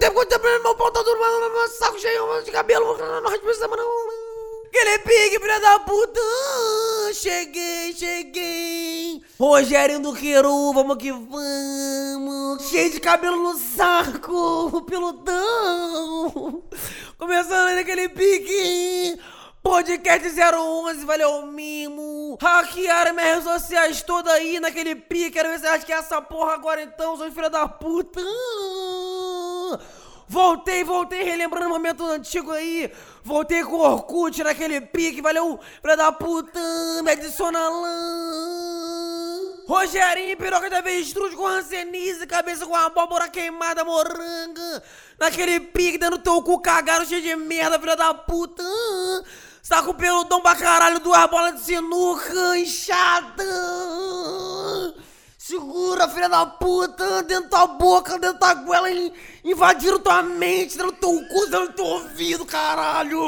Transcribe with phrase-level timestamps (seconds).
[0.00, 1.20] tempo, quanto tempo, meu pau tá duro,
[1.52, 2.94] meu saco cheio de cabelo,
[3.28, 3.82] respeito semana.
[4.66, 6.20] Aquele pique, filha da puta.
[7.12, 9.20] Cheguei, cheguei.
[9.38, 12.68] Rogério do Queru, vamos que vamos.
[12.68, 16.62] Cheio de cabelo no saco, peludão.
[17.18, 19.20] Começando naquele pique.
[19.62, 22.38] Podcast 011, valeu mimo.
[22.40, 25.32] Hackearam minhas redes sociais todas aí naquele pique.
[25.32, 28.20] Quero ver se acha que é essa porra agora então, seus filha da puta.
[30.28, 32.92] Voltei, voltei, relembrando o momento antigo aí.
[33.24, 36.60] Voltei com o Orkut naquele pique, valeu, filha da puta.
[37.02, 39.00] Me adiciona lá.
[39.66, 44.82] Rogerinho, piroca de avestruz com rancenise, cabeça com abóbora queimada, moranga.
[45.18, 48.62] Naquele pique, dando teu cu cagado, cheio de merda, filha da puta.
[49.62, 53.44] Está com o peludão pra caralho, duas bolas de sinuca, inchada.
[55.50, 58.88] Segura, filha da puta, dentro da boca, dentro da goela,
[59.42, 63.20] invadiram tua mente, dentro do teu cu, dentro do teu ouvido, caralho.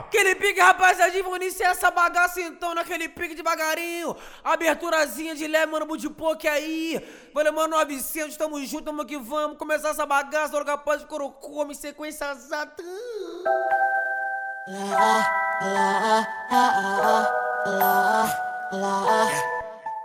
[0.00, 4.14] Aquele pique, rapaziada, vamos iniciar essa bagaça então, naquele pique devagarinho.
[4.44, 7.02] Aberturazinha de leve, mano, de pouco aí.
[7.32, 9.56] Valeu, mano, 900, tamo junto, tamo que vamos.
[9.56, 12.84] Começar essa bagaça, logo após o Corocoma, em sequência exata.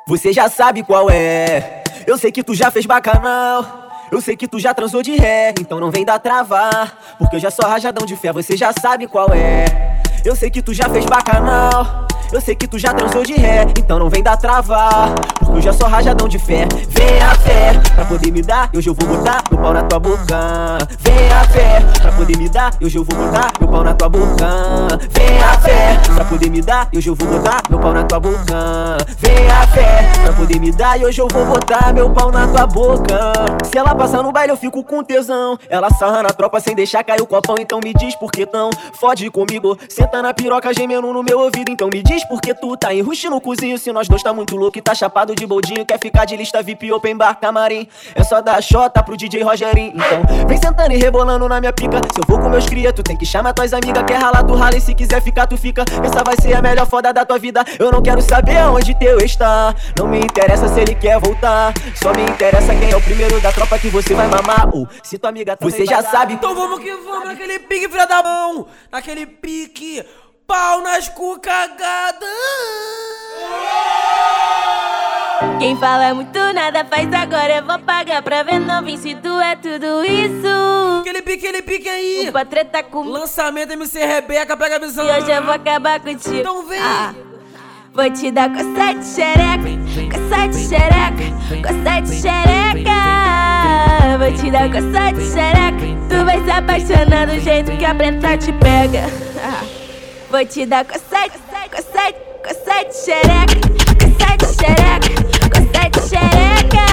[0.08, 1.84] Você já sabe qual é.
[2.06, 3.90] Eu sei que tu já fez bacanal.
[4.12, 6.96] Eu sei que tu já transou de ré, então não vem dar travar.
[7.18, 9.66] Porque eu já sou rajadão de fé, você já sabe qual é.
[10.24, 12.08] Eu sei que tu já fez bacanal.
[12.32, 15.14] Eu sei que tu já transou de ré, então não vem dar travar.
[15.40, 16.68] Porque eu já sou rajadão de fé.
[16.90, 20.00] Vem a fé, pra poder me dar, hoje eu vou botar meu pau na tua
[20.00, 20.78] boca.
[21.00, 24.10] Vem a fé, pra poder me dar, hoje eu vou botar meu pau na tua
[24.10, 25.00] boca.
[25.12, 28.20] Vem a fé, pra poder me dar, hoje eu vou botar meu pau na tua
[28.20, 28.98] boca.
[29.18, 32.68] Vem a fé, pra poder me dar, hoje eu vou botar meu pau na tua
[32.68, 33.34] boca.
[33.72, 35.58] Se ela passar no baile, eu fico com tesão.
[35.70, 38.70] Ela sarra na tropa sem deixar cair o copão, então me diz por que tão.
[39.00, 42.78] Fode comigo, senta na piroca gemendo no meu ouvido, então me diz por que tu
[42.78, 43.78] tá enruste no cozinho.
[43.78, 46.62] Se nós dois tá muito louco e tá chapado de boldinho, quer ficar de lista
[46.62, 47.88] VIP open bar camarim.
[48.14, 49.94] É só dar xota pro DJ Rogerinho.
[49.96, 51.98] Então, vem sentando e rebolando na minha pica.
[52.14, 54.04] Se eu vou com meus cria, tu tem que chamar tuas amigas.
[54.04, 55.84] Quer ralar, tu rala e se quiser ficar, tu fica.
[56.04, 57.64] Essa vai ser a melhor foda da tua vida.
[57.80, 59.74] Eu não quero saber onde teu está.
[59.98, 61.74] Não me interessa se ele quer voltar.
[61.96, 64.70] Só me interessa quem é o primeiro da tropa que você vai mamar.
[64.74, 66.34] Ou se tua amiga você já sabe.
[66.34, 68.68] Então vamos que vamos naquele pique, filha da mão.
[68.92, 70.04] Naquele pique.
[70.48, 72.26] Pau nas cu cagada.
[75.58, 79.56] Quem fala muito nada faz agora, eu vou pagar pra ver novinho se tu é
[79.56, 81.00] tudo isso.
[81.02, 82.30] Aquele pique, aquele pique aí.
[82.30, 85.04] O patrão tá com Lançamento MC Rebeca, pega a visão.
[85.06, 86.36] E hoje eu vou acabar contigo.
[86.36, 86.80] Então vem.
[86.80, 87.14] Ah,
[87.92, 89.70] vou te dar coça de xereca,
[90.12, 91.26] coça de xereca,
[91.68, 92.92] coça de xereca.
[94.20, 95.86] Vou te dar coça de xereca.
[96.08, 99.06] Tu vai se apaixonar do jeito que a preta te pega.
[99.44, 99.64] Ah,
[100.30, 101.00] vou te dar de,
[102.44, 103.56] coça de xereca,
[104.00, 105.10] coça de xereca,
[105.52, 106.86] coça de xereca.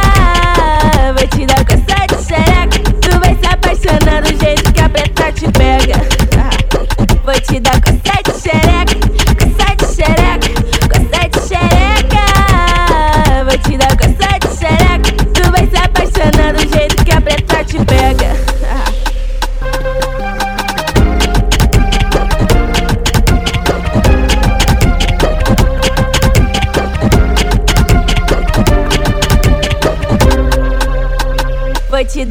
[1.17, 2.79] Vou te dar coça de xereca.
[3.01, 5.97] Tu vai se apaixonar do jeito que a preta te pega.
[7.25, 8.82] Vou te dar coça de xereca,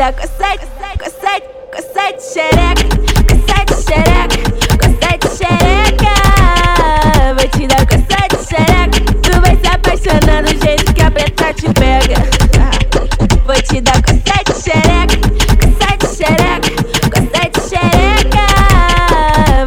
[0.02, 0.66] Vou te dar coça de,
[0.98, 2.90] coça de, coça de xereca,
[3.68, 4.42] de xereca,
[5.20, 6.14] de xereca.
[7.38, 7.98] Vou te dar de
[8.48, 9.00] xereca.
[9.22, 12.18] Tu vai se apaixonar do jeito que a preta te pega.
[13.46, 14.14] Vou te dar de
[14.60, 15.18] xereca,
[15.60, 16.72] de xereca,
[17.22, 18.46] de xereca.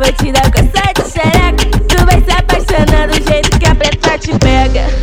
[0.01, 1.65] Vou te dar de xereca.
[1.87, 4.94] Tu vai se apaixonar do jeito que a preta te pega.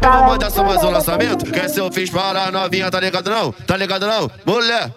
[0.00, 1.44] Fala vou mandar só mais um lançamento.
[1.46, 3.52] Quer ser eu fiz para a novinha, tá ligado não?
[3.52, 4.30] Tá ligado não?
[4.46, 4.90] Mulher!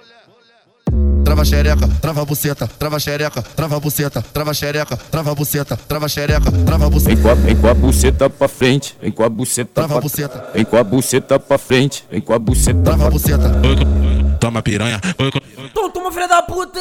[1.24, 6.90] Trava xereca, trava buceta, trava xereca, trava buceta, trava xereca, trava buceta, trava xereca, trava
[6.90, 7.22] Vem buceta.
[7.22, 10.50] com, a, vem com a buceta pra frente, vem com a buceta Trava pra buceta.
[10.54, 13.52] Vem com a buceta pra frente, vem com a buceta Trava pra buceta.
[14.40, 15.00] Toma piranha,
[15.84, 16.80] Então toma, filha da puta.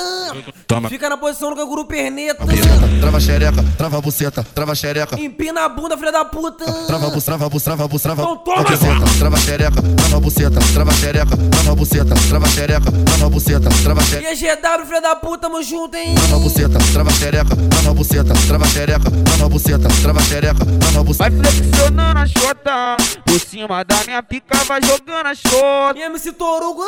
[0.65, 0.89] Toma.
[0.89, 2.47] Fica na posição do canguru perneta.
[2.47, 2.69] Buceta,
[3.01, 5.19] trava xereca, trava buceta, trava xereca.
[5.21, 6.65] Empina a bunda, filha da puta.
[6.87, 8.63] Trava bus, trava bus, trava bus, trava Então toma.
[8.63, 14.31] buceta, trava xereca, trava buceta, trava xereca, trava buceta, trava xereca, trava buceta, trava xereca.
[14.31, 16.15] E GW, filha da puta, tamo junto, hein?
[16.15, 21.29] Trava buceta, trava xereca, trava buceta, trava xereca, trava buceta, trava xereca, trava buceta.
[21.29, 25.99] Vai flexionando a chota, Por cima da minha pica vai jogando a chota.
[25.99, 26.83] E MC Torugo.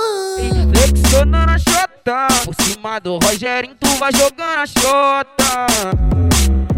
[0.72, 1.58] Flexionando a
[2.04, 2.28] chota.
[2.44, 5.66] Por cima do Rogerinho, tu vai jogando a chota.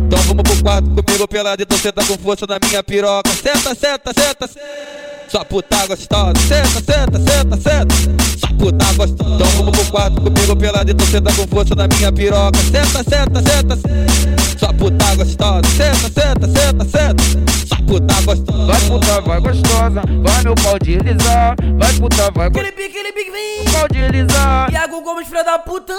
[0.06, 3.28] Então vamos pro quarto comigo pelado, então senta com força na minha piroca.
[3.30, 5.15] Senta, senta, senta, senta.
[5.28, 6.32] Sua puta gostosa.
[6.46, 7.94] Senta, senta, senta, senta.
[8.38, 9.34] Sua puta gostosa.
[9.34, 12.58] Então vamos pro quarto comigo pelado, então senta com força na minha piroca.
[12.58, 14.58] Senta, senta, senta, senta.
[14.58, 15.62] Sua puta gostosa.
[15.76, 17.24] Senta, senta, senta, senta.
[17.66, 18.66] Sua puta gostosa.
[18.66, 20.02] Vai puta, vai gostosa.
[20.24, 21.56] Vai meu pau deslizar.
[21.78, 22.72] Vai puta, vai Aquele gostosa.
[22.72, 23.64] pique, aquele pique, vem.
[23.72, 24.72] Pau deslizar.
[24.72, 25.92] Iago Gomes, filha da puta.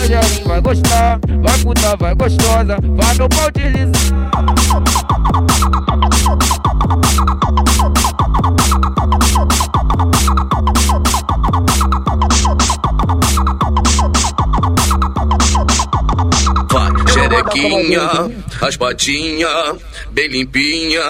[0.00, 1.20] Rogerinho vai gostar.
[1.42, 2.76] Vai puta, vai gostosa.
[2.82, 3.92] Vai meu pau deslizar.
[17.32, 18.10] Vai, xerequinha,
[18.60, 19.76] as patinhas,
[20.10, 21.02] bem limpinha,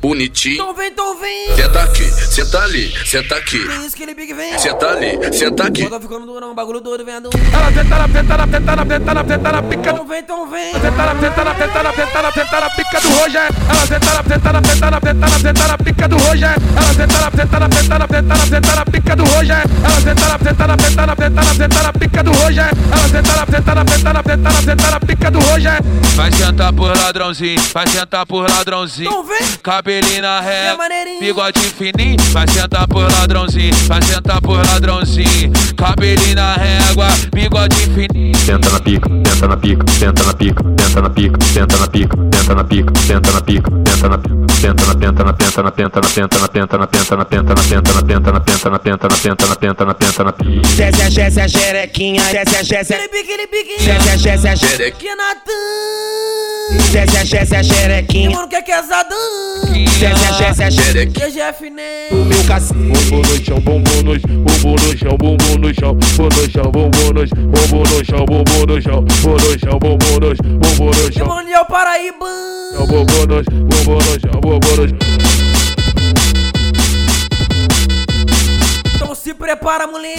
[0.00, 0.54] bonitinha.
[0.54, 1.56] Então vem, então vem.
[1.56, 3.58] Senta aqui, senta ali, senta aqui.
[3.58, 4.58] Que isso, aquele pique, vem.
[4.58, 5.88] Senta ali, senta aqui.
[5.88, 7.30] Tá ficando durão, bagulho doido, vendo.
[7.52, 10.50] Ela senta na penta, na penta, na penta, na penta, na pica Então vem, então
[10.50, 10.72] vem.
[10.72, 13.56] Senta na penta, na penta, na penta, na penta, na pica do Rogério.
[13.68, 16.62] Ela senta na penta, na penta, na penta, na penta, na pica do Rogério.
[16.76, 19.70] Ela senta na penta, na penta, na penta, na penta, na pica do Rogério.
[19.84, 22.78] Ela senta na penta, na penta, na penta, na penta, na pica do Rogério.
[22.92, 25.84] Ela senta na penta, na penta, na penta, na penta, na pica do Rogério.
[26.16, 29.08] Vai sentar por ladrãozinho, vai sentar por ladrãozinho.
[29.08, 29.38] Então vem.
[29.96, 31.20] Cabelinho na É régua, maneirinho.
[31.20, 32.16] bigode fininho.
[32.32, 35.50] Vai sentar por ladrãozinho, vai sentar por ladrãozinho.
[35.74, 38.36] Cabelinho na régua, bigode fininho.
[38.36, 42.10] Senta na pica, senta na pica, senta na pica, senta na pica, senta na pica,
[42.28, 45.72] senta na pica, senta na pica, senta na pica, senta na penta, na penta, na
[45.72, 48.70] penta, na penta, na penta, na penta, na penta, na penta, na penta, na penta,
[48.70, 50.68] na penta, na penta, na penta, na penta, na pica.
[50.76, 53.82] Desce a Jéssica a xerequinha, desce a Jéssica, Aquele pique, aquele pique.
[53.82, 54.92] desce a Jéssica a Xerequinha.
[54.96, 56.92] Que é Natan.
[56.92, 59.16] desce a Jéssica a Que xerequinha, mano que é quesadão.
[59.64, 59.75] desce
[61.12, 62.08] QGF, né?
[62.10, 62.74] o meu cacete.
[62.74, 67.42] Bumbum no chão, bumbum no chão, bumbum no chão, bumbum no chão, bumbum no chão,
[68.24, 72.26] bumbum no chão, no chão, no chão, no chão, no chão, no chão, Paraíba.
[73.96, 74.98] no chão, no chão.
[78.94, 80.18] Então se prepara, mulher.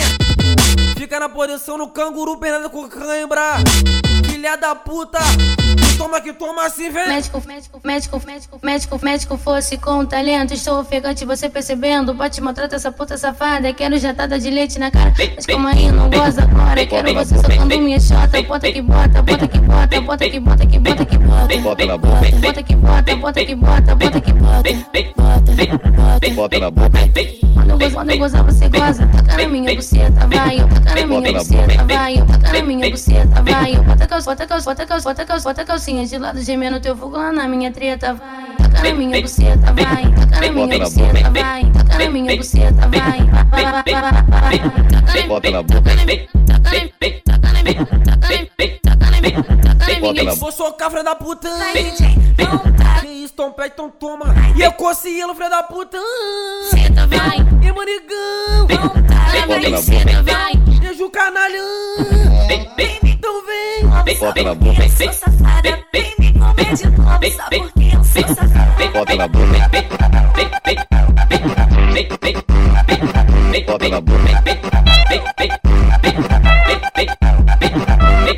[0.97, 3.57] Fica na posição no canguru, pernada com cãibra.
[4.29, 5.19] Filha da puta.
[5.97, 7.07] Toma que toma assim, vem.
[7.07, 10.53] Médico, médico, médico, médico, médico, médico fosse com talento.
[10.53, 12.13] Estou ofegante, você percebendo.
[12.13, 13.73] Bate, maltrata essa puta safada.
[13.73, 15.13] Quero jatada de leite na cara.
[15.35, 16.85] Mas calma aí, não goza agora.
[16.85, 18.41] Quero você socando minha chota.
[18.43, 21.57] Bota que bota, bota que bota, bota que bota, que bota que bota.
[21.57, 22.31] Bota na boca.
[22.41, 24.73] Bota que bota, bota que bota, bota que bota.
[25.15, 25.53] Bota,
[25.95, 26.29] bota.
[26.35, 26.97] Bota na boca.
[27.53, 29.07] Quando eu gozo, quando gozar, você goza.
[29.07, 30.57] Taca na minha buceta, vai.
[30.57, 32.15] Taca na minha buceta, vai.
[32.17, 33.75] Taca na minha buceta, vai.
[33.75, 36.97] Eu bota calça, bota calça, bota calça, bota calça, bota calcinha de lado, gemendo teu
[36.97, 38.57] fogo lá na minha treta, vai.
[38.57, 40.11] Taca na minha buceta, vai.
[40.11, 41.71] Taca na minha buceta, vai.
[41.71, 43.19] Taca na minha buceta, vai.
[45.27, 45.81] Bota na boca.
[45.81, 47.85] Taca na minha, taca na minha, taca na minha,
[49.31, 50.35] minha.
[50.35, 51.49] Vou socar, filha da puta.
[51.49, 53.01] Tá.
[53.01, 54.33] Que isso, Tom Pé, então toma.
[54.55, 55.97] E eu consegui, filha da puta.
[56.69, 57.37] Senta, vai.
[57.37, 58.67] E manigão.
[58.67, 59.47] Tá.
[59.47, 60.55] Na minha buceta, vai.
[60.79, 61.65] Beijo o canalhão.
[63.03, 64.17] Então vem.
[64.19, 64.83] Bota na boca.
[64.83, 67.91] Eu sou safada, vem me comer de novo, por quê?
[67.93, 68.87] Eu sou safada.
[68.93, 69.71] Bota na boca.
[73.65, 74.27] Bota na boca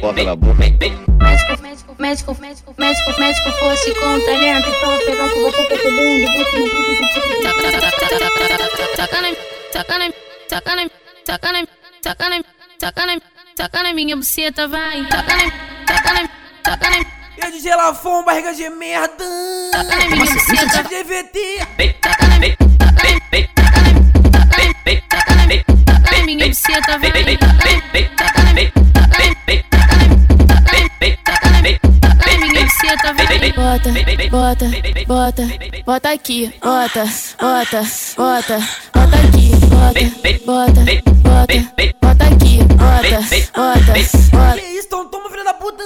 [0.09, 0.55] porta na boca.
[0.55, 4.71] Médico, médico, médico, médico, médico, médico fosse contagiante.
[4.79, 6.25] Tava pegando com você, percebendo.
[7.43, 7.79] Sacana,
[8.95, 9.35] sacana,
[9.71, 10.07] sacana,
[10.47, 11.67] sacana,
[12.03, 12.43] sacana,
[12.79, 13.21] sacana,
[13.55, 15.05] sacana, minha buceta vai.
[15.09, 15.53] Sacana,
[15.87, 16.29] sacana,
[16.65, 17.05] sacana.
[17.37, 19.25] E a DJ Lafon, barriga de merda.
[19.71, 20.83] Sacana, minha buceta.
[20.83, 21.59] DVT.
[22.01, 22.47] Sacana,
[22.81, 23.19] sacana,
[25.91, 26.25] sacana.
[26.25, 27.09] Minha buceta vai.
[33.55, 33.85] Bota,
[34.29, 34.65] bota,
[35.07, 35.43] bota,
[35.85, 37.05] bota aqui, bota, bota,
[38.15, 38.59] bota,
[38.93, 40.01] bota aqui, bota,
[40.45, 40.81] bota,
[41.23, 41.63] bota,
[42.01, 43.21] bota aqui, bota,
[43.53, 43.99] bota, bota, Que
[44.79, 45.83] isso, toma, filha da puta.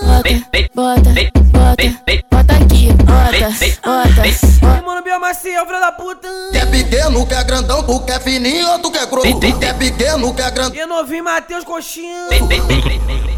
[0.73, 1.11] bota,
[1.53, 1.83] bota,
[2.31, 3.42] bota aqui, bota, bota, E
[3.83, 6.27] mano, Biel Maciel, filha da puta.
[6.51, 9.39] Quer pequeno, quer grandão, tu quer fininho ou tu quer grosso?
[9.59, 10.81] Quer pequeno, quer grandão.
[10.81, 12.27] E novinho Matheus Coxinha.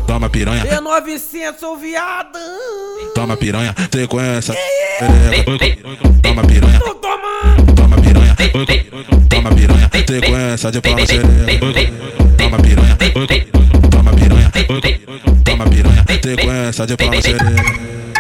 [0.08, 2.38] Toma piranha, E 900, sou viado.
[3.16, 4.56] toma piranha, sequência.
[6.22, 7.76] Toma piranha, toma.
[7.76, 8.36] toma piranha,
[9.30, 11.60] toma piranha, sequência de palma sereia.
[12.38, 12.98] Toma piranha,
[13.90, 14.52] toma piranha,
[15.44, 18.15] toma piranha, sequência de palma sereia.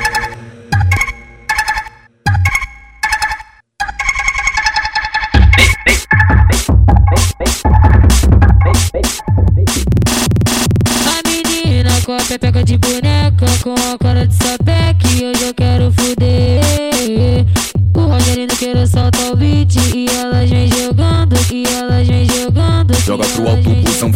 [12.05, 17.45] Com a pepeca de boneca, com a cara de sapeque, hoje eu quero fuder.
[17.95, 22.93] O Rogerinho quer soltar o beat e elas vem jogando, e elas vem jogando.
[23.03, 24.11] Joga pro alto, busão.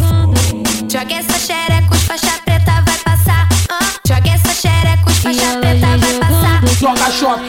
[0.88, 3.48] Joga essa xereca, os faixa preta vai passar.
[3.68, 3.92] ah.
[4.06, 6.62] Joga essa xereca, os faixa preta vai passar.
[6.78, 7.40] Joga shot,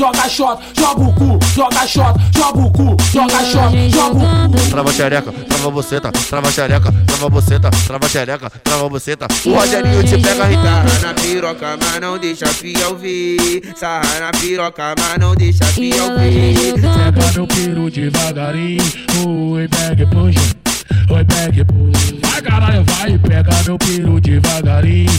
[0.00, 4.70] joga shot, joga o cu, joga shot, joga o cu, joga shot, joga o cu.
[4.70, 9.26] Trava xereca, trava buceta, trava xereca, trava buceta, trava xereca, trava buceta.
[9.44, 13.74] O Rogerinho te pega e Sarra na piroca, mas não deixa fiel ver.
[13.76, 16.74] Sarra na piroca, mas não deixa fiel ver.
[16.80, 18.82] Pega meu peru devagarinho,
[19.52, 20.40] oi, pega e puxa,
[21.10, 22.14] oi, pega e puxa.
[22.22, 25.10] Vai caralho, vai, pega meu peru devagarinho,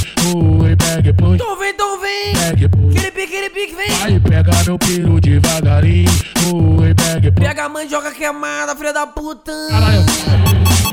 [0.62, 1.36] oi, pega e puxa.
[1.36, 2.34] Então vem, então vem.
[2.34, 2.50] E.
[2.52, 3.92] Aquele pique, aquele pique, vem.
[3.98, 6.12] Vai, pega meu peru devagarinho,
[6.80, 7.48] oi, pega e puxa.
[7.48, 9.52] Pega a mandioca queimada, filha da puta.
[9.70, 10.91] Caralho.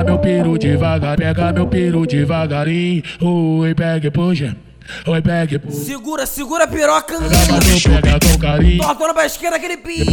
[0.00, 4.56] Pega meu peru devagar, pega meu peru devagarinho, oi, pega e puxa,
[5.06, 5.84] oi, pega e puxa.
[5.84, 7.18] Segura, segura a piroca.
[7.18, 8.82] Pega, pega com carinho.
[8.82, 10.06] Tortando pra esquerda aquele pique.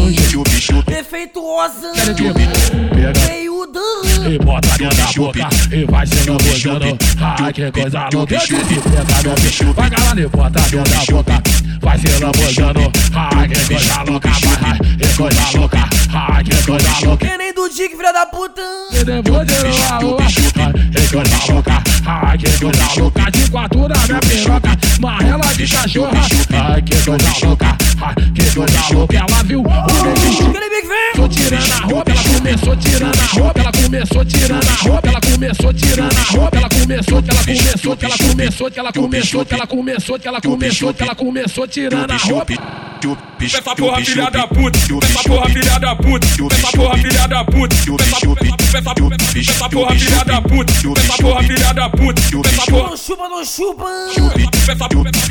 [0.86, 1.92] Defeituosa.
[1.94, 3.38] Pega
[4.30, 6.98] e bota dentro da boca e vai se lambuzando.
[7.20, 8.36] Ai, que coisa louca.
[8.36, 11.44] Eu disse, pega no bicho, vai galera e bota dentro da boca.
[11.82, 12.92] Vai se lambuzando.
[13.14, 15.97] Ai, que coisa louca, vai, ai, que coisa louca.
[16.66, 17.26] Coisa louca.
[17.26, 18.62] Que nem do Dick, filha da puta.
[18.62, 19.04] Eu
[20.20, 21.97] ai, que coisa louca.
[22.10, 23.32] Ai, que coisa louca.
[23.32, 26.22] De quatro na minha piroca, marrela de cachorra.
[26.54, 27.78] Ai, que coisa louca.
[28.02, 29.18] Ai, que coisa louca.
[29.18, 30.68] Ela viu o meu bicho.
[30.88, 35.20] Começou tirando a roupa, ela começou tirando a roupa, ela começou tirando a roupa, ela
[35.20, 39.46] começou tirando a roupa, ela começou, que ela começou, que ela começou, que ela começou,
[39.46, 42.54] que ela começou, que ela começou, que ela começou tirando a roupa.
[43.40, 47.76] Essa porra filha da puta, essa porra filha da puta, essa porra filha da puta,
[47.76, 51.97] essa porra filha da puta, essa porra filha da puta,
[52.46, 53.86] essa porra Não chupa, não chupa.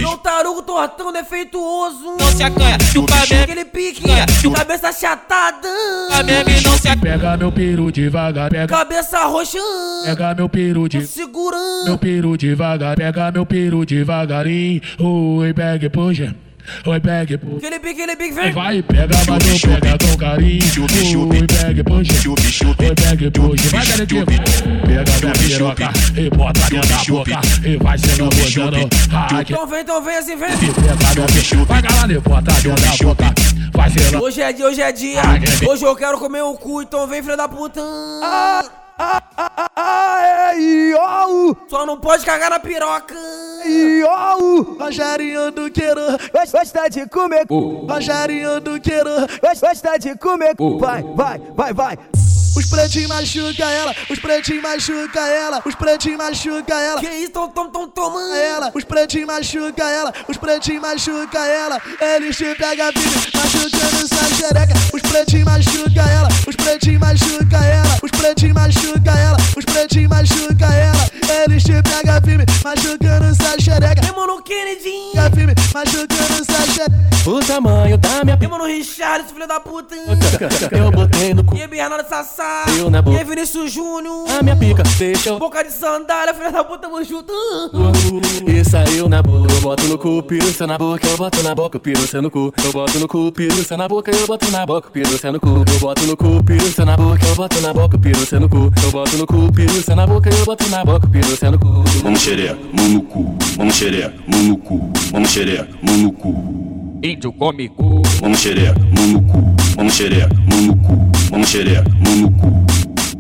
[0.01, 2.17] Não tarugo, tortão, defeituoso.
[2.19, 3.43] Não se acanha, chupa mesmo.
[3.43, 4.03] Aquele pique.
[4.55, 5.69] Cabeça achatada.
[6.13, 7.19] A mesmo e não se acanha.
[7.19, 9.59] Pega meu peru devagar, pega, Cabeça roxa.
[10.05, 11.85] pega meu peru de Segurando.
[11.85, 16.35] meu peru devagar, pega meu peru devagarinho, oi, pega e puxa,
[16.87, 17.57] oi, pega e.
[17.57, 18.53] Aquele pique, aquele pique, vem.
[18.53, 19.39] Vai, pega, não
[19.81, 20.63] pega com carinho.
[21.31, 22.29] Oi, pega e puxa.
[22.29, 23.69] Oi, pega e puxa.
[23.71, 24.27] Vai, garotinho.
[24.27, 27.41] Pega minha piroca e bota dentro da boca.
[27.65, 27.97] E vai.
[29.13, 30.49] Ai, que Então vem, então vem assim, vem.
[30.51, 31.65] pega minha piroca.
[31.67, 33.35] Vai, galera, e bota dentro da boca.
[33.73, 34.23] Vai lambuzando.
[34.25, 35.23] Hoje é dia, hoje é dia.
[35.69, 37.81] Hoje eu quero comer o cu, então vem, filha da puta.
[41.69, 43.15] Só não pode cagar na piroca.
[44.79, 46.01] Rogerinho do Queiro
[46.53, 47.47] gosta de comer.
[47.49, 49.11] Rogerinho do Queiro
[49.43, 50.55] gosta de comer.
[50.79, 51.99] Vai, vai, vai, vai.
[52.57, 57.01] Os pretinhos machuca ela, os pretinhos machuca ela, os pretinhos machuca ela.
[57.01, 58.35] Que isso, tom, tom, tom, tomando.
[58.35, 61.83] Ela, os pretinhos machuca ela, os pretinhos machuca ela.
[62.01, 64.75] Eles te pegam firme, machucando sua xereca.
[64.91, 70.67] Os pretinhos machuca ela, os pretinhos machuca ela, os pretinhos machuca ela, os pretinhos machuca
[70.75, 71.11] ela.
[71.45, 74.01] Eles te pegam firme, machucando sua xereca.
[74.03, 75.13] Meu mano Kennedy.
[75.13, 77.07] Pega firme, machucando sua xereca.
[77.27, 79.97] O tamanho da minha Meu mano Richard, filho da puta.
[80.71, 81.57] Eu botei no cu.
[81.57, 82.46] E Bernardo Sassá.
[82.79, 83.17] Eu na boca.
[83.17, 84.27] E aí, Vinícius Júnior.
[84.39, 85.39] A minha pica, deixa eu.
[85.39, 87.33] Boca de sandália, filho da puta, tamo junto.
[88.47, 91.79] E saiu na boca, eu boto no cu, piruça na boca, eu boto na boca,
[91.79, 92.53] piruça no cu.
[92.65, 95.49] Eu boto no cu, piruça na boca, eu boto na boca, piruça no cu.
[95.49, 98.73] Eu boto no cu, piruça na boca, eu boto na boca, piruça no cu.
[98.85, 101.85] Eu boto no cu, piruça na boca, eu boto na boca, piruça no cu.
[102.03, 103.37] Vamos xereca, mão no cu.
[103.57, 104.93] Vamos xereca, mão no cu.
[105.13, 106.35] Vamos xereca, mão no cu.
[107.03, 108.03] Índio come cu.
[108.21, 109.57] Vamos xereca, mão no cu.
[109.77, 111.06] Vamos xereca, mão no cu.
[111.31, 112.67] Vamos xereca, mão no cu.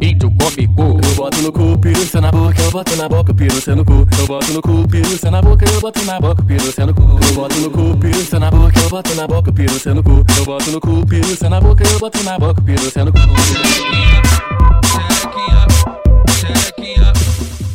[0.00, 1.00] Índio come cu.
[1.02, 4.06] Eu boto no cu, piruça na boca, eu boto na boca, piruça no cu.
[4.18, 7.02] Eu boto no cu, piruça na boca, eu boto na boca, piruça no cu.
[7.02, 10.24] Eu boto no cu, piruça na boca, eu boto na boca, piruça no cu.
[10.38, 13.18] Eu boto no cu, piruça na boca, eu boto na boca, piruça no cu.
[16.28, 17.12] xerequinha,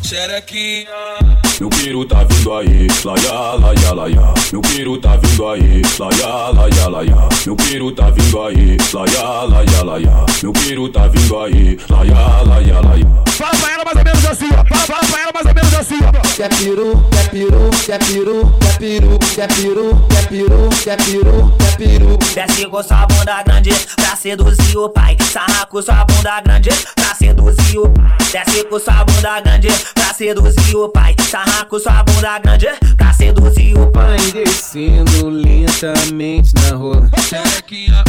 [0.03, 1.20] xerequinha.
[1.61, 4.33] Meu piru tá vindo aí, laia, laia, laia.
[4.51, 7.29] Meu piru tá vindo aí, laia, laia, laia.
[7.45, 10.25] Meu piru tá vindo aí, laia, laia, laia.
[10.41, 13.07] Meu piru tá vindo aí, laia, laia, laia.
[13.27, 14.75] Fala pra ela mais ou menos assim, ó.
[14.75, 16.35] Fala, fala pra ela mais ou menos assim, ó.
[16.35, 21.77] Quer piru, quer piru, quer piru, quer piru, quer piru, quer piru, quer piru, quer
[21.77, 22.17] piru.
[22.33, 25.15] Desce com sua bunda grande pra seduzir o pai.
[25.31, 28.17] Sarra com sua bunda grande pra seduzir o pai.
[28.31, 31.15] Desce com sua bunda grande pra seduzir o pai.
[31.31, 34.19] Sarra com sua bunda grande pra seduzir o pai.
[34.31, 37.09] Descendo lentamente na rola.
[37.27, 38.03] Xerequinha,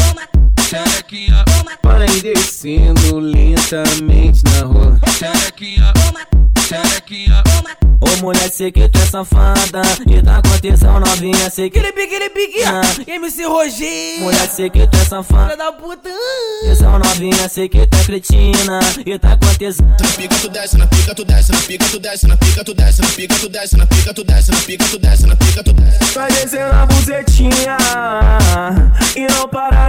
[0.60, 1.44] xerequinha,
[1.82, 5.00] Vai descendo lentamente na rola.
[5.18, 5.90] xerequinha,
[6.62, 7.42] xerequinha.
[8.00, 12.62] Ô mulher, sei que tu é safada E tá acontecendo novinha, sei que aquele pique.
[12.64, 12.80] Ah.
[13.06, 14.22] MC Rogério.
[14.22, 16.08] Mulher, sei que tu é Filha safada da puta.
[16.62, 20.86] Atenção novinha, sei que tu é cretina E tá acontecendo Na pica tu desce, na
[20.86, 23.76] pica tu desce, na pica tu desce, na pica tu desce, na pica tu desce,
[23.76, 26.14] na pica tu desce, na pica tu desce, na pica tu desce.
[26.14, 27.76] Vai descendo a buzetinha
[29.16, 29.81] E não para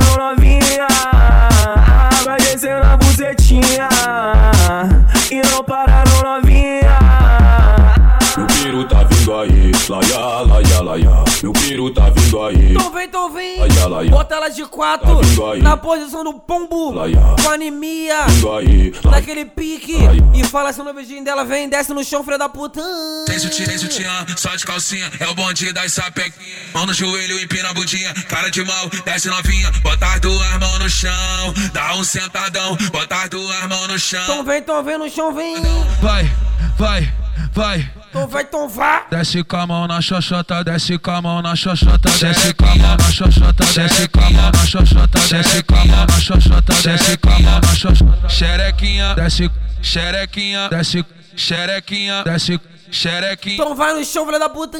[11.74, 12.72] piru tá vindo aí.
[12.72, 13.60] Então vem, então vem.
[13.60, 14.12] Laia, laia.
[14.12, 15.16] Bota ela de quatro.
[15.16, 15.62] Tá vindo aí.
[15.62, 16.94] Na posição do pombo.
[16.94, 18.26] Com anemia.
[18.28, 19.16] Vindo aí, laia.
[19.16, 19.98] Naquele pique.
[20.36, 21.44] E fala assim no beijinho dela.
[21.44, 22.80] Vem, desce no chão, filha da puta.
[23.26, 25.12] Tem sutiã, tem sutiã, só de calcinha.
[25.20, 26.34] É o bonde das sapequinhas.
[26.74, 28.14] Mão no joelho, empina a bundinha.
[28.28, 29.72] Cara de mal, desce novinha.
[29.82, 31.54] Bota as duas mãos no chão.
[31.74, 32.78] Dá um sentadão.
[32.92, 34.24] Bota as duas mãos no chão.
[34.24, 35.56] Então vem, então vem no chão, vem.
[36.02, 36.30] Vai,
[36.78, 37.12] vai,
[37.52, 38.03] vai.
[38.14, 39.08] Então vai, vá.
[39.10, 42.76] Desce com a mão na xoxota, desce com a mão na xoxota, desce com a
[42.76, 46.74] mão na xoxota, desce com a mão na xoxota, desce com a mão na xoxota,
[46.84, 48.30] desce com a mão na xoxota.
[48.30, 49.52] Xerequinha, desce,
[49.82, 51.06] xerequinha, desce,
[51.36, 53.56] xerequinha, desce, xerequinha.
[53.56, 54.78] Então vai no chão, filha da puta.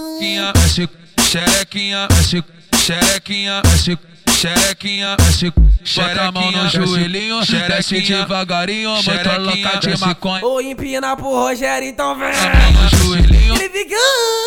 [0.54, 0.88] Desce,
[1.20, 2.44] xerequinha, desce,
[2.86, 3.98] xerequinha, desce,
[4.30, 5.52] xerequinha, desce,
[5.96, 10.46] Bota a mão no joelhinho, desce devagarinho, muito louca de maconha.
[10.46, 12.30] Ô, empina pro Rogério, então vem.
[12.30, 13.96] no joelhinho, Ele fica.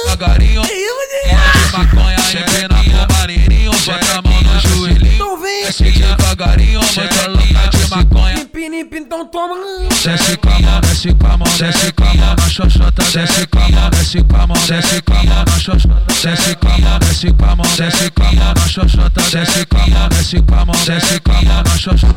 [0.04, 4.45] devagarinho, de maconha, empina pro maneirinho, bota a mão no
[4.76, 5.64] joelhinho, Então vem.
[5.66, 8.38] desce devagarinho, muito louca de maconha.
[8.40, 9.56] Empina, então toma.
[10.02, 13.46] Desce com a mão, desce com a mão, desce com a mão na xoxota, desce
[13.46, 16.68] com a mão, desce com a mão, desce com a mão na xoxota, desce com
[16.68, 19.86] a mão, desce com a mão, desce com a mão na xoxota, desce com a
[19.86, 22.16] mão, desce com a mão, desce com a mão na xoxota.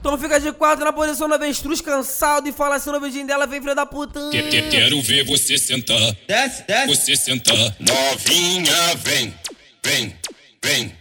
[0.00, 2.46] Então fica de quatro na posição da avestruz, cansado.
[2.46, 3.46] E fala assim no beijinho dela.
[3.46, 4.20] Vem, filha da puta.
[4.30, 5.98] Que- que- Quero ver você sentar.
[6.28, 6.86] Desce, desce.
[6.94, 7.56] Você sentar.
[7.80, 9.34] Novinha, vem,
[9.82, 10.14] vem,
[10.62, 10.92] vem,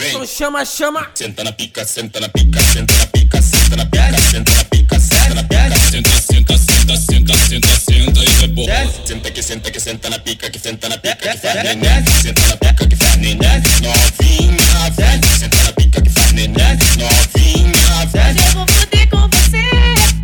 [0.00, 0.08] vem.
[0.08, 1.10] Então chama, chama.
[1.14, 4.98] Senta na pica, senta na pica, senta na pica, senta na pica, senta na pica,
[4.98, 5.60] senta na pica.
[5.90, 8.92] Senta, senta, senta, senta, senta, senta e rebola.
[9.04, 12.04] Senta que senta que senta na pica, que senta na pica, que faz neném.
[12.22, 13.38] Senta na pica que faz neném.
[13.82, 16.56] Novinha, vem, senta na pica que faz neném.
[16.96, 18.46] Novinha, vem.
[18.46, 19.68] Eu vou foder com você,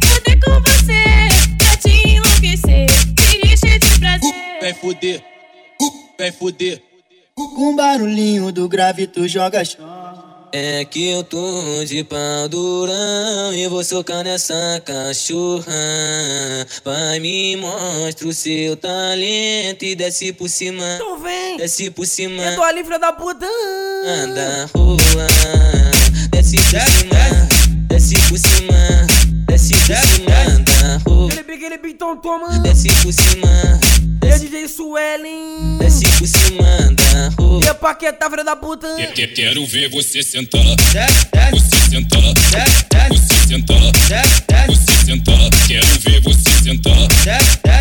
[0.06, 1.04] foder com você,
[1.58, 4.34] pra te enlouquecer, te encher de prazer.
[4.62, 5.22] Vem fuder,
[6.18, 6.82] vem fuder.
[7.38, 9.62] Com barulhinho do grave tu joga
[10.50, 15.66] É que eu tô de pau durão e vou socar nessa cachorra.
[16.82, 20.82] Vai me mostra o seu talento e desce por cima.
[20.94, 21.58] Então vem.
[21.58, 22.42] Desce por cima.
[22.42, 23.46] Eu tô ali, filha da puta.
[24.06, 25.26] Anda rua,
[26.30, 27.48] desce por cima,
[27.86, 29.06] desce por cima,
[29.46, 32.58] desce por cima, anda rua, Ele então toma.
[32.60, 33.46] desce por cima,
[34.24, 35.76] E a DJ Suelen.
[35.78, 37.60] desce por cima, anda rua.
[37.64, 38.88] E a paqueta, filha da puta.
[38.96, 40.60] Que- que- Quero ver você sentar.
[40.62, 42.20] Você sentar.
[43.08, 43.78] Você sentar.
[44.68, 45.50] Você sentar.
[45.66, 46.94] Quero ver você sentar.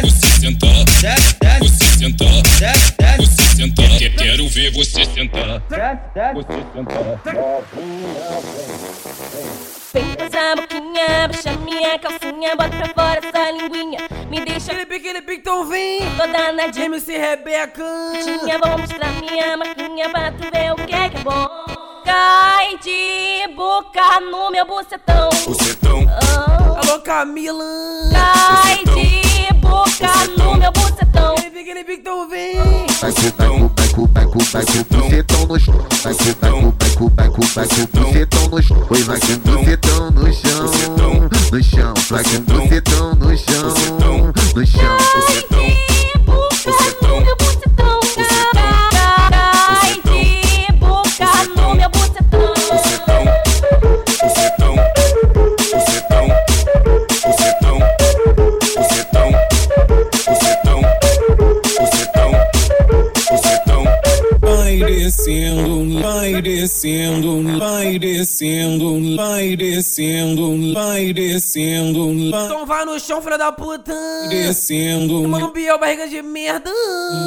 [0.03, 0.85] Você sentar.
[1.59, 2.43] Você sentar.
[3.17, 3.89] Você sentar.
[3.97, 5.61] Que- Quero ver você sentar.
[6.35, 6.61] Você
[9.95, 13.99] Vem com essa boquinha, puxa minha calcinha, bota pra fora essa linguinha.
[14.29, 14.73] Me deixa.
[14.73, 16.01] Aquele pique, aquele pique, então vem.
[16.17, 16.87] Toda nadinha.
[16.87, 17.81] MC Rebeca.
[18.21, 21.47] Tinha, vou mostrar minha marquinha pra tu ver o que é que é bom.
[22.03, 25.29] Cai de boca no meu bucetão.
[25.47, 26.05] Bucetão.
[26.75, 27.63] Alô, Camila.
[28.11, 31.14] Cai de boca no meu bucetão.
[31.55, 32.57] Pique, pique, então vem.
[32.99, 35.87] Vai com, vai com, vai com, vai com bucetão no chão.
[36.03, 38.87] Vai com, vai com, vai com, vai com bucetão no chão.
[38.89, 41.93] Oi, vai com bucetão no chão, no chão.
[42.09, 43.73] Vai com bucetão no chão,
[44.53, 44.97] no chão.
[45.15, 45.64] Bucetão.
[65.35, 65.74] lindo.
[66.55, 73.93] Vai descendo, vai descendo, vai descendo vai descendo, Então vai no chão, filha da puta.
[74.29, 75.27] descendo.
[75.27, 76.71] Mano, Biel, barriga de merda.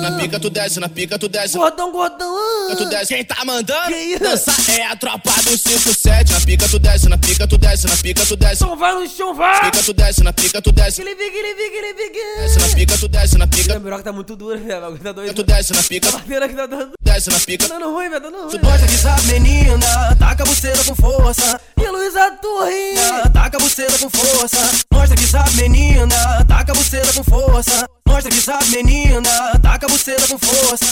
[0.00, 1.58] Na pica tu desce, na pica tu desce.
[1.58, 2.34] Gordão, gordão.
[2.74, 3.14] Tu desce.
[3.14, 4.20] Quem tá mandando Que isso?
[4.24, 6.32] dançar é a tropa do 57.
[6.32, 8.64] Na pica tu desce, na pica tu desce, na pica tu desce.
[8.64, 9.60] Então vai no chão, vai.
[9.70, 11.02] Pica tu desce, na pica tu desce.
[11.02, 12.42] Ele fica, ele fica, ele fica.
[12.42, 14.98] Desce na pica tu desce, na pica A piroca tá muito dura, velho.
[14.98, 15.34] Tá doido.
[15.34, 16.92] tu desce, na pica A piroca tá dando.
[17.02, 17.68] desce, na pica.
[17.68, 18.22] Tá dando ruim, velho.
[18.22, 18.58] Tá dando ruim.
[18.58, 21.60] Gosta de menina, taca a buceta com força.
[21.76, 22.94] E a Luísa Torre.
[23.32, 24.58] Taca a buceta com força.
[24.92, 27.86] Mostra que sabe, menina, taca a buceta com força.
[28.06, 30.86] Mostra que sabe, menina, taca a buceta com força.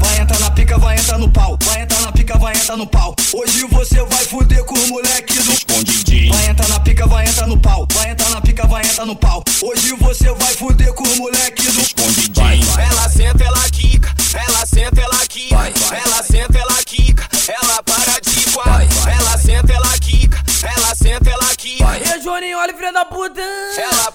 [0.00, 1.58] Vai entrar na pica, vai entrar no pau.
[1.64, 3.14] Vai entrar na pica, vai entrar no pau.
[3.32, 6.34] Hoje você vai fuder com o moleque do Escondidinho.
[6.34, 7.86] Vai entrar na pica, vai entrar no pau.
[7.92, 9.42] Vai entrar na pica, vai entrar no pau.
[9.62, 12.66] Hoje você vai fuder com o moleque do Escondidinho.
[12.78, 14.14] Ela senta, ela quica.
[14.34, 15.56] Ela senta, ela quica.
[15.56, 16.75] Ela senta, ela
[22.36, 23.40] Toninho, olha o filho da puta.
[23.40, 24.12] Ela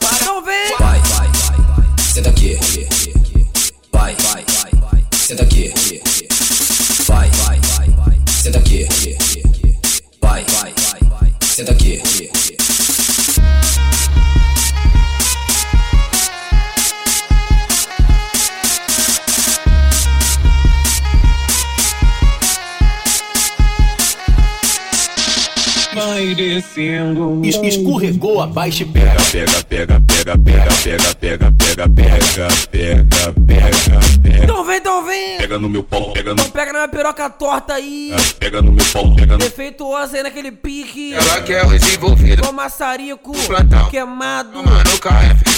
[26.33, 27.41] vai descendo.
[27.43, 29.21] Es- Escorregou abaixo e pega.
[29.31, 34.43] Pega, pega, pega, pega, pega, pega, pega, pega, pega, pega, pega.
[34.43, 35.37] Então vem, então vem.
[35.37, 36.41] Pega no meu pau, pega no.
[36.41, 38.13] Então pega na minha piroca torta aí.
[38.39, 39.39] Pega no meu pau, pega no.
[39.39, 41.13] Defeituosa aí naquele pique.
[41.13, 42.45] Ela quer os envolvidos.
[42.45, 43.31] Com maçarico.
[43.47, 43.89] plantão.
[43.89, 44.63] Queimado.
[44.63, 44.83] Mano,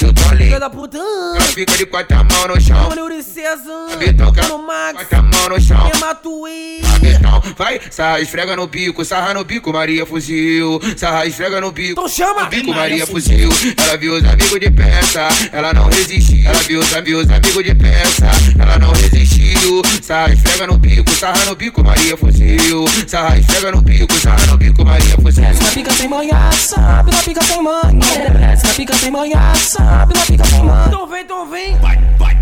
[0.01, 0.45] eu tô ali.
[0.45, 0.97] Filha da puta.
[0.97, 2.89] Ela fica de quatro mãos no chão.
[2.89, 3.09] Mano,
[4.33, 5.07] que Mano, Max.
[5.07, 5.89] quatro mãos no chão.
[7.01, 10.62] Betão, vai, sarra, esfrega no bico, sarra no bico, Maria fuzil.
[10.97, 11.91] Sarra, esfrega no bico.
[11.91, 12.45] Então chama.
[12.45, 13.49] Bico, Maria fuzil.
[13.77, 16.49] Ela viu os amigos de peça, ela não resistiu.
[16.49, 18.27] Ela viu os, viu os amigos de peça,
[18.59, 19.81] ela não resistiu.
[20.01, 22.85] Sarra, esfrega no bico, sarra no bico, Maria fuzil.
[23.07, 25.43] Sarra, esfrega no bico, sarra no bico, Maria fuzil.
[25.43, 27.11] Na pica sem manhã, sabe?
[27.11, 27.81] Na pica sem manhã.
[28.63, 30.13] Na pica sem manhã, sabe?
[30.17, 30.85] Na pica sem manhã.
[30.87, 31.77] Então vem, então vem.
[31.77, 32.37] Vai, vai,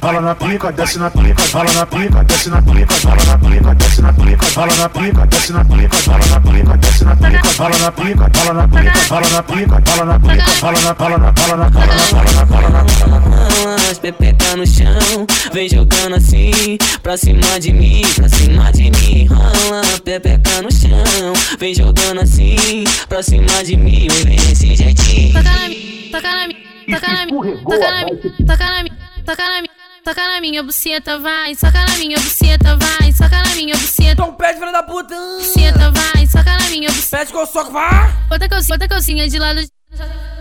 [0.00, 3.74] Bala na pica, desce na pica, bala na pica, desce na pica, bala na pica,
[3.74, 7.52] desce na pica, bala na pica, desce na pica, bala na pica, desce na pica,
[7.58, 11.18] bala na pica, bala na pica, bala na pica, bala na pica, bala na bala
[11.18, 15.26] na bala na bala na bala na bala na bala na As pepeca no chão,
[15.52, 19.26] vem jogando assim, pra cima de mim, pra cima de mim.
[19.26, 25.34] Rola, pepeca no chão, vem jogando assim, pra cima de mim, vem desse jeitinho.
[25.34, 25.68] Toca na
[26.10, 29.79] toca na minha, toca na minha, toca na minha, toca na minha, toca na minha,
[30.04, 34.12] toca na minha buceta, vai, soca na minha buceta, vai, soca na minha buceta.
[34.12, 35.14] Então pede, filha da puta.
[35.38, 37.18] Buceta, vai, soca na minha buceta.
[37.18, 38.12] Pede que eu soco, vai.
[38.28, 39.60] Bota a calcinha, bota a calcinha de lado,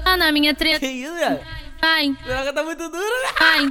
[0.06, 0.80] ah, na minha treta.
[0.80, 1.40] Que isso, velho?
[1.82, 3.30] Vai, A piroca tá muito dura, né?
[3.40, 3.62] vai,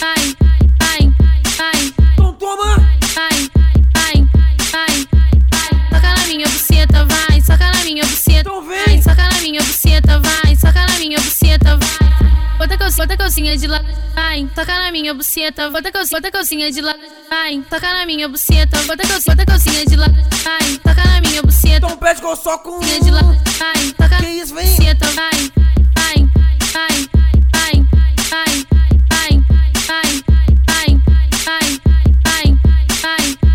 [0.00, 0.36] vai,
[0.80, 1.12] vai,
[1.56, 1.92] vai.
[2.14, 2.76] Então toma.
[3.14, 3.50] Vai,
[3.94, 4.28] vai,
[4.72, 5.06] vai,
[5.50, 5.90] vai.
[5.90, 8.40] Toca na minha buceta, vai, soca na minha buceta.
[8.40, 8.84] Então vem.
[8.84, 12.21] Vai, soca na minha buceta, vai, soca na minha buceta, vai.
[12.58, 16.70] Bota calcinha, bota calcinha de lado, vai, toca na minha buceta, bota calcinha, bota calcinha
[16.70, 21.04] de lado, vai, toca na minha buceta, bota calcinha, bota calcinha de lado, vai, toca
[21.08, 21.86] na minha buceta.
[21.86, 22.78] Então pede eu soco.
[22.78, 24.66] Calcinha de lado, vai, toca Que isso, vem.
[24.66, 25.52] buceta, vai,
[25.94, 26.28] vai,
[26.72, 27.86] vai, vai, vai,
[28.30, 28.62] vai,
[29.10, 29.42] vai,
[29.88, 30.12] vai,
[30.68, 31.00] vai,
[31.44, 31.70] vai,
[32.22, 33.51] vai, vai,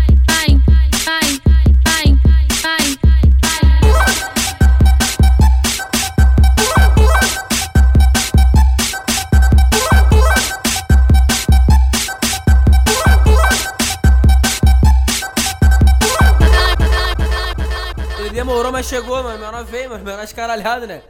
[19.38, 21.02] Menor veio, mas menor escaralhado, né?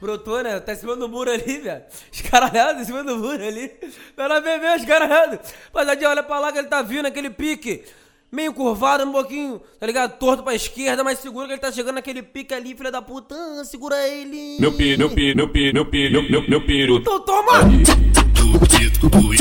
[0.00, 0.58] Brotou, né?
[0.60, 1.84] Tá em cima do muro ali, velho.
[2.12, 3.72] Escaralhado em cima do muro ali.
[4.16, 5.38] Menor veio mesmo, escaralhado.
[5.66, 7.84] Rapaziada, olha pra lá que ele tá vindo naquele pique
[8.32, 10.18] meio curvado um pouquinho, tá ligado?
[10.18, 13.36] Torto pra esquerda, mas segura que ele tá chegando naquele pica ali, filha da puta,
[13.64, 14.56] segura ele.
[14.58, 16.96] Meu pi, meu pi, meu pi, meu pi, meu, meu, meu piru.
[16.96, 17.60] Então toma!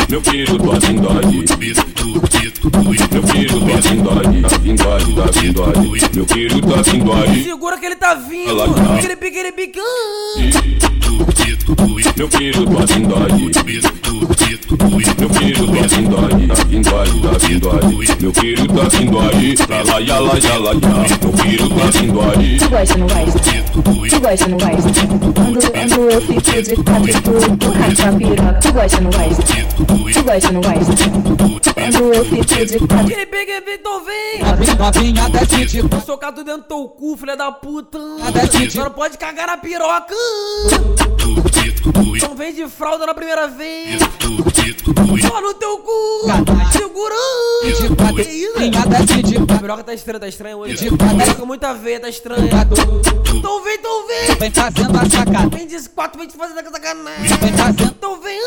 [0.09, 1.47] Meu filho do Azindode, meu
[3.23, 7.43] filho do Azindode, Azindode, Azindode, meu filho do Azindode.
[7.43, 8.61] Segura que ele tá vindo,
[9.03, 9.79] ele pique, ele pica.
[12.17, 13.53] Meu filho do Azindode, meu
[15.29, 20.71] filho do Azindode, Azindode, meu filho do vindo aí, pra lá, ya, lá, ya, lá,
[20.71, 20.79] ya.
[21.21, 22.57] Meu piru tá vindo aí.
[22.57, 23.39] Tu gosta, não gosta?
[24.09, 25.71] Tu gosta, não gosta?
[25.71, 28.59] Quando, eu fico de quatro, tu, tu racha a piroca.
[28.61, 29.43] Tu gosta, não gosta?
[30.13, 31.71] Tu gosta, não gosta?
[31.73, 33.05] Quando eu fico de quatro.
[33.05, 34.41] Aquele pegue, Vitor, vem!
[34.77, 35.29] Novinha,
[35.65, 37.97] de Vou socar tu dentro do teu cu, filha da puta!
[38.75, 40.15] não pode cagar na piroca!
[42.21, 43.99] Não vem de fralda na primeira vez!
[45.21, 46.27] Só no teu cu!
[46.71, 48.15] Segurando!
[48.15, 48.53] Que isso?
[49.49, 50.89] A piroca tá estranha, tá estranha hoje.
[51.25, 52.49] Tá com muita veia, tá estranha.
[53.33, 54.35] Então vem, então vem!
[54.37, 55.55] Vem fazendo a sacada.
[55.55, 57.37] Vem de quatro, vem te fazendo a sacanagem.
[57.37, 57.83] Vem fazendo.
[57.83, 58.39] Então vem.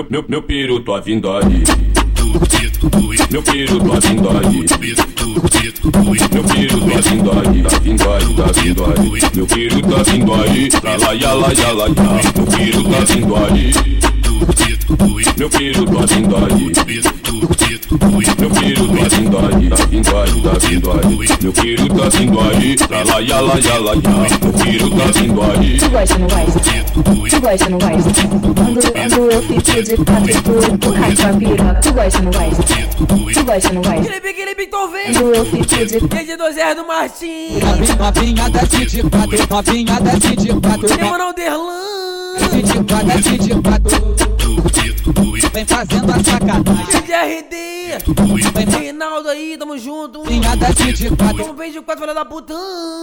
[0.00, 1.62] meu, meu, meu peru tô vindo ali.
[3.30, 4.66] Meu peru tô vindo ali.
[6.32, 9.20] Meu peru tá vindo ali, tá vindo ali, tá vindo ali.
[9.34, 11.88] Meu peru tá vindo ali, lá lá, lá, lá, lá, lá.
[12.36, 14.19] Meu peru tá vindo ali.
[15.40, 16.50] Meu filho gosta em dói.
[18.38, 19.52] Meu filho gosta em dói.
[19.90, 20.28] Em dói,
[20.70, 21.00] em dói.
[21.40, 22.76] Meu filho gosta em dói.
[22.90, 23.94] Lá, lá, lá, lá, lá, lá.
[24.42, 25.78] Meu filho gosta em dói.
[25.78, 26.60] Tu gosta, não gosta?
[27.30, 28.12] Tu gosta, não gosta?
[28.92, 31.80] Quando eu fico de quatro, tu, tu cai com a piroca.
[31.80, 32.62] Tu gosta, não gosta?
[33.32, 34.00] Tu gosta, não gosta?
[34.00, 35.14] Aquele biquíni pintovinho.
[35.14, 36.08] Quando eu fico de quatro.
[36.08, 37.62] Desde dois erros do Martins.
[37.98, 40.86] Novinha da Titi Pato, novinha da Titi Pato.
[40.86, 42.36] Lembra não, Derlan?
[42.50, 44.19] Titi Pato, Titi Pato.
[45.52, 47.02] Vem fazendo a sacanagem.
[47.02, 47.60] De RD.
[48.78, 50.18] Reinaldo aí, tamo junto.
[50.18, 51.42] Novinha, desce de quatro.
[51.42, 52.54] Então vem de quatro, filha da puta.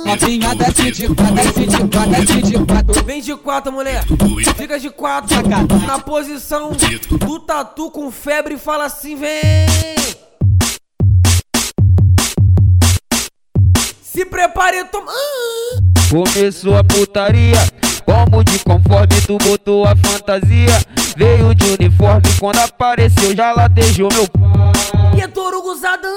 [0.06, 3.04] Novinha, desce de quatro, desce de quatro, desce de quatro.
[3.04, 4.06] Vem de quatro, mulher.
[4.56, 5.38] Fica de quatro.
[5.86, 9.68] Na posição do tatu com febre e fala assim, vem.
[14.02, 15.12] Se prepare, toma.
[16.10, 17.58] Começou a putaria,
[18.08, 20.82] como de conforme tu botou a fantasia.
[21.18, 24.28] Veio de uniforme, quando apareceu já latejou meu
[25.16, 26.10] E é touro gozadão.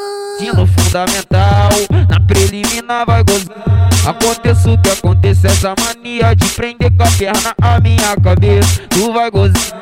[0.54, 1.70] no fundamental,
[2.08, 3.90] na preliminar vai gozar.
[4.06, 9.12] Aconteça o que aconteça, essa mania de prender com a perna a minha cabeça, tu
[9.12, 9.80] vai gozar.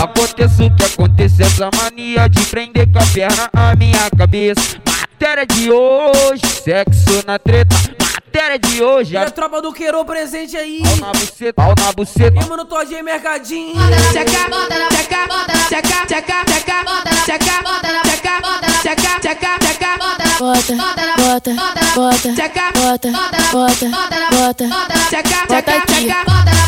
[0.00, 4.60] Aconteça o que aconteça, essa mania de prender com a perna a minha cabeça.
[4.86, 7.74] Matéria de hoje, sexo na treta.
[8.38, 10.80] Matéria de hoje, E a tropa do Queiro presente aí.
[10.80, 12.40] Pau na buceta, pau na buceta.
[12.40, 13.74] E mano, Todinho Mercadinho.
[14.12, 14.30] Tcheca,
[14.94, 15.26] tcheca,
[15.66, 16.44] tcheca, tcheca, tcheca,
[17.24, 17.56] tcheca,
[18.04, 18.38] tcheca,
[18.80, 19.98] tcheca, tcheca, tcheca,
[20.38, 20.76] Bota,
[21.16, 21.52] bota,
[21.96, 23.10] bota, tcheca, bota,
[23.50, 23.86] bota,
[24.30, 24.64] bota,
[25.08, 25.48] tcheca, aqui.
[25.48, 26.18] tcheca, tcheca, tcheca,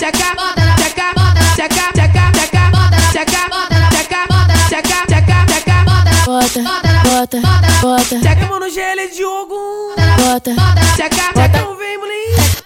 [0.01, 0.29] tcheca,
[0.75, 1.15] tcheca,
[1.55, 2.67] tcheca, tcheca, tcheca,
[3.13, 4.21] tcheca,
[4.69, 5.50] tcheca, tcheca,
[6.41, 6.63] bota,
[7.05, 7.41] bota,
[7.83, 9.55] bota, E mano, GL Diogo.
[10.17, 10.81] bota, bota,
[11.45, 12.60] Então vem, moleque.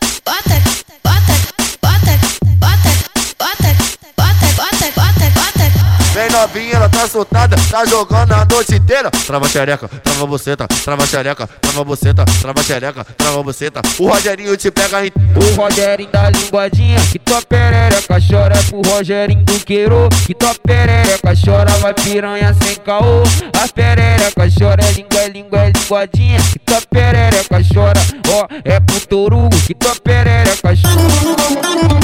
[6.14, 9.10] Vem novinha, ela tá soltada, tá jogando a noite inteira.
[9.10, 13.82] Trava xereca, trava buceta, trava xereca, trava buceta, trava xereca, trava buceta.
[13.98, 15.10] O Rogerinho te pega em.
[15.34, 20.08] O Rogerinho da linguadinha, que tua perereca chora pro Rogerinho do Queiro.
[20.24, 23.24] Que tua perereca chora, vai piranha sem caô.
[23.60, 26.40] As perereca chora, é língua, é língua, é linguadinha.
[26.52, 29.56] Que tua perereca chora, ó, é pro Torugo.
[29.66, 32.03] Que tua perereca Aquele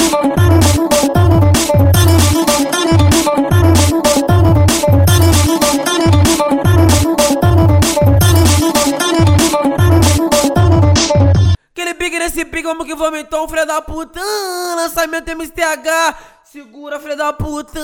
[12.20, 14.20] nesse pique, vamos que vamos então, filha da puta.
[14.76, 16.16] Lançamento MSTH.
[16.44, 17.80] Segura, filha da puta.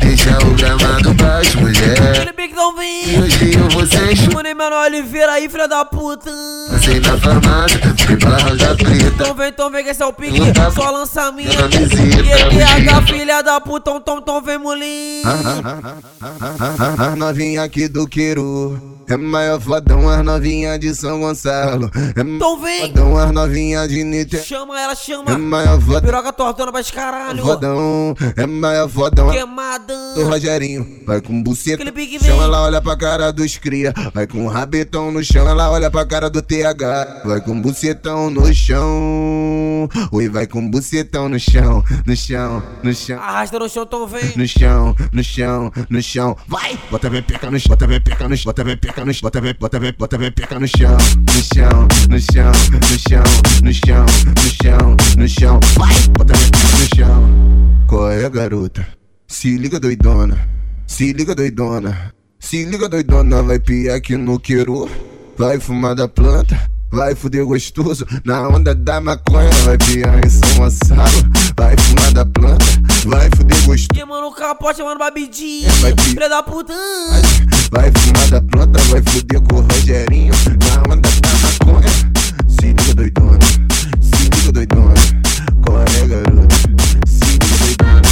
[0.00, 2.47] Deixa o gramado pras mulher.
[2.58, 3.04] Não vem.
[3.86, 4.34] Sem chuva.
[4.42, 6.28] Mano, menor Oliveira aí, filha da puta.
[6.68, 9.06] Passei na farmácia, fui pra rosa preta.
[9.06, 10.40] Então vem, então vem que esse é o pique,
[10.74, 10.88] só.
[11.56, 13.06] Camiseta, E ETH, menina.
[13.06, 15.22] filha da puta, tom, tom, tom, vem molinho.
[16.98, 22.60] As novinha aqui do Queiro É maior fodão as novinha de São Gonçalo É Então
[22.60, 22.80] vem.
[22.88, 25.38] fodão as novinha de Niterói Chama ela, É chama.
[25.38, 27.42] maior fodão, Piroca tortona pra caralho.
[27.42, 30.14] fodão É maior fodão Queimadão.
[30.14, 32.40] do Rogerinho Vai com buceta vem.
[32.40, 36.28] ela olha pra cara dos cria Vai com rabetão no chão, ela olha pra cara
[36.30, 42.62] do TH Vai com bucetão no chão Oi, vai com bucetão no chão No chão,
[42.82, 44.32] no chão Arrasta no chão, então vem.
[44.36, 46.36] no chão, no chão, no chão.
[46.46, 46.78] Vai!
[46.90, 48.64] Bota a pepeca no chão, bota a pepeca no chão, bota a
[48.98, 50.18] pepeca no chão, bota bota
[50.58, 50.96] no chão,
[51.30, 53.22] no chão, no chão, no chão,
[53.62, 54.06] no chão,
[54.36, 55.60] no chão, no chão.
[55.76, 55.94] Vai!
[56.16, 57.84] Bota pepeca no chão.
[57.86, 58.86] Qual é, garota?
[59.26, 60.48] Se liga doidona,
[60.86, 64.88] se liga doidona, se liga doidona, vai piar aqui no queiro,
[65.36, 66.77] vai fumar da planta.
[66.90, 72.24] Vai fuder gostoso na onda da maconha, vai piar em São Gonçalo, vai fumar da
[72.24, 72.64] planta,
[73.06, 73.88] vai fuder gostoso.
[73.92, 75.70] Queimando o capote, mano, babidinho.
[75.80, 76.72] Vai pi- Filha da puta.
[77.70, 80.32] Vai fumar da planta, vai fuder com o Rogerinho
[80.66, 81.88] Na onda da maconha
[82.48, 83.38] Se liga doidona,
[84.00, 84.94] se liga doidona
[85.66, 86.54] Qual é garota?
[87.06, 88.07] Se liga doidona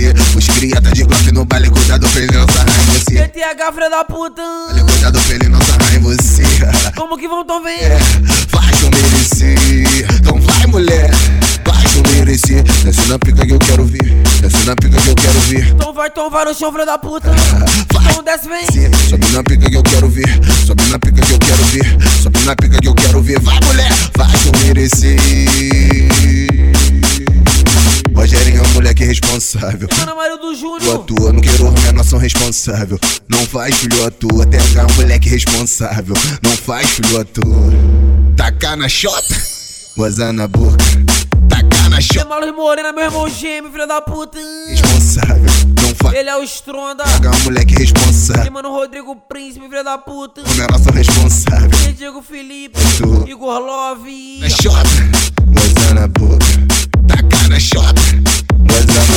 [0.00, 0.14] você.
[0.36, 3.18] Os cria tá de Glock no baile, cuidado pra ele não sarrar em você.
[3.18, 4.42] ETH, filha da puta.
[4.88, 6.42] Cuidado pra ele não sarrar em você.
[6.96, 7.78] Como que vão, então vem.
[8.48, 11.10] Faz eu merecer, então vai mulher.
[11.64, 12.62] Faz eu merecer.
[12.84, 14.04] Desce na pica que eu quero ver.
[14.40, 15.68] Desce na pica que eu quero ver.
[15.68, 17.30] Então vai, então vai no chão, filha da puta.
[18.10, 18.66] Então desce, vem.
[19.08, 20.40] Sobe na pica que eu quero ver.
[20.66, 21.96] Sobe na pica que eu quero ver.
[22.22, 23.40] Sobe na pica que eu quero ver.
[23.40, 25.18] Vai mulher, faz eu merecer.
[28.20, 29.88] Rogerinho é um moleque responsável.
[29.98, 30.96] Mano, Mário do Tu Júnior.
[30.96, 32.98] atua, não quero menor são responsável.
[33.30, 36.14] Não faz filho atua, TH é um moleque responsável.
[36.42, 37.72] Não faz filho atua.
[38.36, 39.34] Tacar na chota,
[39.96, 40.76] gozar na boca.
[41.48, 44.38] Tacar na chota, Malos Morena, meu irmão gêmeo, filha da puta.
[44.68, 45.50] responsável.
[45.82, 46.14] Não faz.
[46.14, 47.04] Ele é o Stronda.
[47.04, 48.52] TH é um moleque E responsável.
[48.52, 50.42] mano, Rodrigo Príncipe, filha da puta.
[50.42, 51.70] O menor são responsável.
[51.88, 52.78] E Diego Felipe.
[52.98, 53.30] Tu.
[53.30, 54.40] Igor Love.
[54.40, 54.90] Na chota,
[55.46, 56.69] gozar na boca.
[57.50, 57.96] in a shop.
[58.58, 59.10] What's?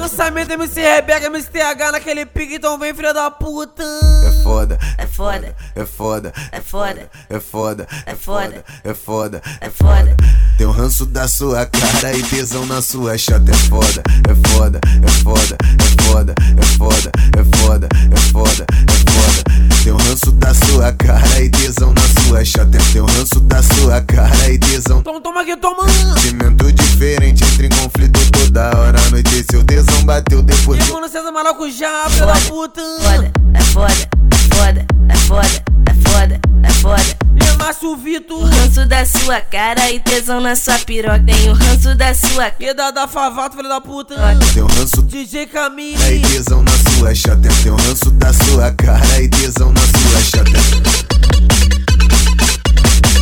[0.00, 3.82] Lançamento MC Rebeca, MC TH naquele pique, então vem, filha da puta.
[3.82, 9.42] É foda, É foda, é foda, é foda, é foda, é foda, é foda.
[9.60, 10.16] é foda.
[10.56, 13.50] Tem o ranço da sua cara e tesão na sua chata.
[13.50, 19.10] É foda, é foda, é foda, é foda, é foda, é foda, é foda, é
[19.10, 19.44] foda.
[19.84, 22.78] Tem o ranço da sua cara e tesão na sua chata.
[22.92, 25.00] Tem o ranço da sua cara e tesão.
[25.00, 25.88] Então toma aqui, toma.
[26.20, 28.25] Sentimento diferente, entra em conflito
[28.56, 28.98] toda hora.
[29.06, 30.86] Anoiteceu, tesão bateu depois.
[30.86, 32.80] E mano, César Maracujá, filha da puta.
[33.02, 33.92] Foda, é foda,
[34.32, 37.02] é foda, é foda, é foda, é foda.
[37.36, 38.44] E Márcio Vitor.
[38.44, 41.22] Ranço da sua cara e tesão na sua piroca.
[41.24, 44.14] Tem o ranço da sua E da da Favato, filha da puta.
[44.54, 46.20] Tem o ranço DJ cara e Camille.
[46.22, 47.48] tesão na sua chata.
[47.62, 50.50] Tem o ranço da sua cara e tesão na sua chata.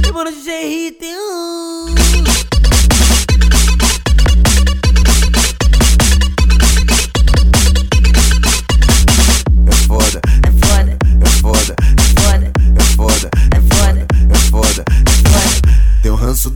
[0.07, 0.95] E mano, DJ.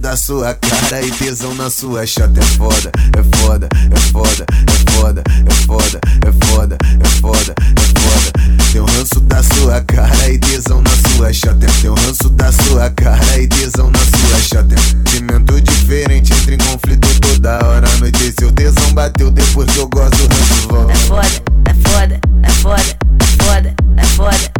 [0.08, 2.40] Da sua cara e tesão na sua chata.
[2.40, 8.00] É foda, é foda, é foda, é foda, é foda, é foda, é foda, é
[8.00, 8.32] foda.
[8.72, 11.66] Tem o ranço da sua cara e tesão na sua chata.
[11.82, 14.74] Tem o ranço da sua cara e tesão na sua chata.
[14.80, 17.86] Sentimento diferente, entra em conflito toda hora.
[17.96, 20.92] Anoiteceu, tesão bateu depois que eu gosto ranço volta.
[20.92, 21.28] É foda,
[21.66, 24.52] é foda, é foda, é foda, é foda,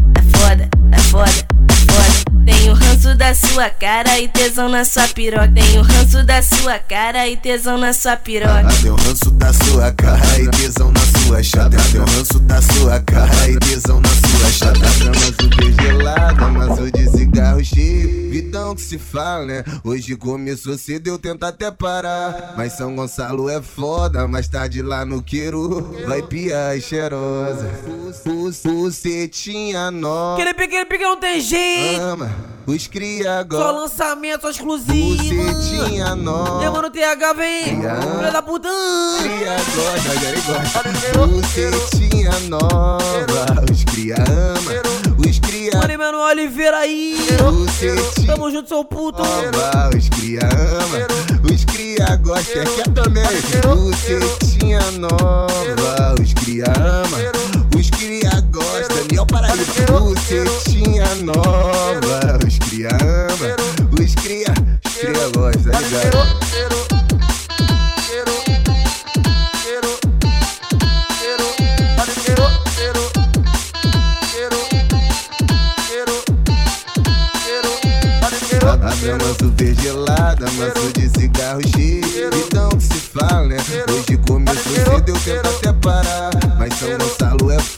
[3.09, 5.51] ranço da sua cara e tesão na sua piroca.
[5.55, 8.67] Tenho ranço da sua cara e tesão na sua piroca.
[8.85, 11.77] Um ranço da sua cara e tesão na sua chata.
[11.77, 14.81] Um ranço da sua cara e tesão na sua chata.
[14.81, 18.31] Mas o beijo gelado, mas o de cigarro cheio.
[18.31, 19.65] Vitão que se fala, né?
[19.83, 22.55] Hoje começou cedo, eu tento até parar.
[22.57, 27.71] Mas São Gonçalo é foda, mais tarde lá no Queiro vai piar e cheirosa.
[28.65, 30.35] Bucetinha nova.
[30.35, 32.01] Aquele pique, aquele pique não tem jeito.
[32.01, 33.71] Ama os cria Só agora.
[33.73, 35.43] lançamento, só exclusivo.
[35.43, 36.65] Bucetinha nova.
[36.65, 37.65] Eu, mano, TH, vem.
[37.81, 38.69] Filha da puta.
[39.23, 39.57] Cria.
[41.15, 43.65] Bucetinha nova.
[43.73, 44.73] Os cria ama.
[45.29, 47.19] Os cria Mano, Emanuel Oliveira aí.
[47.39, 49.23] Bucetinha Tamo junto, seu puto.
[49.23, 49.91] nova.
[49.97, 51.53] Os cria ama.
[51.53, 52.65] Os cria gosta.
[52.65, 53.25] Quer também.
[53.67, 56.15] Bucetinha nova.
[56.23, 57.58] Os cria ama.
[57.79, 59.05] Os cria gosta.
[59.11, 60.01] Miel Paraíba.
[60.01, 62.39] Bucetinha nova.
[62.47, 63.57] Os cria ama.
[64.03, 64.53] Os cria.
[64.85, 66.39] Os cria gosta, tá ligado?
[79.59, 82.31] Verde gelada, maço de cigarro cheio.
[82.33, 83.57] Então que se fala, né?
[83.91, 86.31] Hoje começou cedo, eu tento até parar.
[86.59, 87.28] Mas São Gonçalo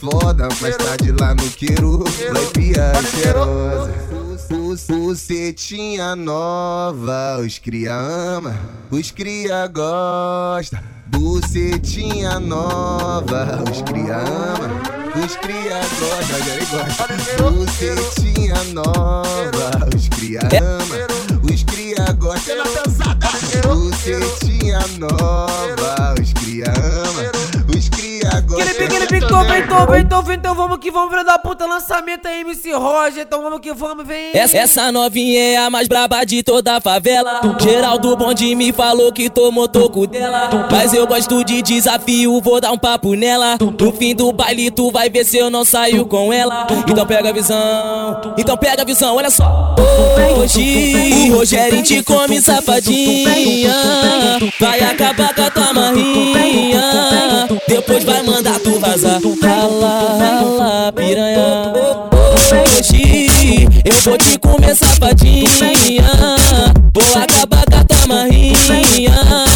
[0.01, 3.93] é foda, mais tarde lá no Queiro vai piar cheirosa.
[4.87, 8.57] Bucetinha nova, os cria ama,
[8.89, 10.83] os cria gosta.
[11.07, 14.69] Bucetinha nova, os cria ama.
[15.23, 17.07] Os cria gosta, ele gosta.
[17.43, 20.95] Bucetinha nova, os cria ama.
[21.43, 22.53] Os cria gosta.
[23.67, 26.15] Bucetinha nova,
[29.71, 30.37] tô tô bem, tô bem.
[30.37, 31.65] Então vamos que vamos, filha da puta.
[31.65, 33.23] Lançamento aí, MC Roger.
[33.23, 34.31] Então vamos que vamos, vem.
[34.33, 37.41] Essa, essa novinha é a mais braba de toda a favela.
[37.59, 40.67] Geraldo Bonde me falou que tomou toco dela.
[40.69, 43.57] Mas eu gosto de desafio, vou dar um papo nela.
[43.79, 46.67] No fim do baile, tu vai ver se eu não saio com ela.
[46.87, 49.75] Então pega a visão, então pega a visão, olha só.
[50.37, 53.31] Hoje o Rogério te come safadinha.
[54.59, 56.81] Vai acabar com a tua marrinha.
[57.67, 59.21] Depois vai mandar tu vazar.
[59.61, 61.73] Rala, rala, piranha.
[62.49, 63.27] Hoje
[63.85, 65.45] eu vou te comer safadinha.
[66.91, 69.50] Vou acabar com a tua marrinha.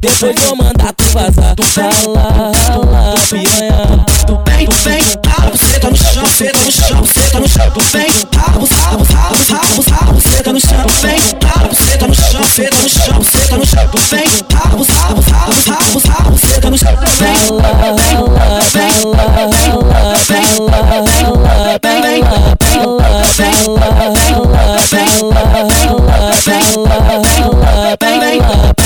[0.00, 1.54] De- Depois vou mandar tu vazar.
[1.76, 4.06] Rala, rala, piranha.
[4.46, 7.70] Vem, vem, rabo, senta no chão, senta no chão, senta no chão.
[7.92, 10.86] Vem, rabo, rabo, rabo, rabo, rabo, senta no chão.
[11.02, 13.90] Vem, rabo, senta no chão, senta no chão, senta no chão.
[14.10, 14.24] Vem,
[14.54, 16.96] rabo, rabo, rabo, rabo, rabo, senta no chão.
[17.18, 17.34] Vem,
[18.72, 19.00] vem, vem,
[20.26, 20.60] vem, vem,
[28.00, 28.79] vem, vem,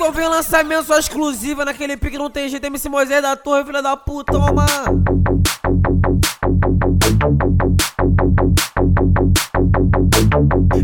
[0.00, 2.18] Tô vendo lançamento só exclusiva naquele pique.
[2.18, 4.32] Não tem jeito, MC Moisés da Torre, filha da puta.
[4.32, 4.66] Toma.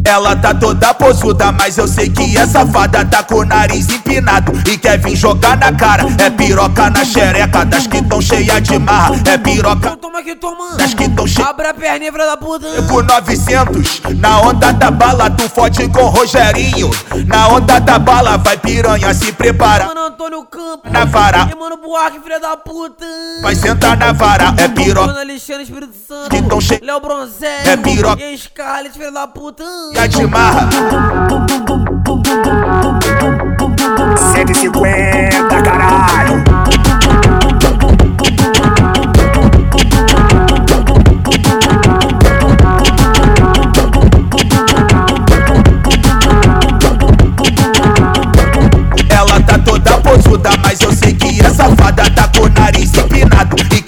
[0.07, 3.05] Ela tá toda posuda, mas eu sei que é safada.
[3.05, 6.05] Tá com o nariz empinado e quer vir jogar na cara.
[6.19, 9.17] É piroca na xereca das que tão cheia de marra.
[9.27, 9.99] É piroca
[10.31, 10.77] aqui, toma.
[10.77, 12.67] das que tão cheia Abre a perninha, filha da puta.
[12.89, 16.91] com 900 Na onda da bala tu fode com Rogerinho
[17.27, 20.91] Na onda da bala vai piranha se prepara Mano Antônio Campos.
[20.91, 21.49] Na vara.
[21.51, 23.05] E mano Buarque, filha da puta.
[23.43, 26.31] Vai sentar na vara, é piroca Mano Alexandre Espírito Santo.
[26.31, 27.63] Que tão che- Léo Bronzé.
[27.69, 28.23] É piroca.
[28.23, 29.65] E a Scarlett, filha da puta.
[29.95, 30.69] Cheia de marra
[34.33, 36.46] 150, caralho.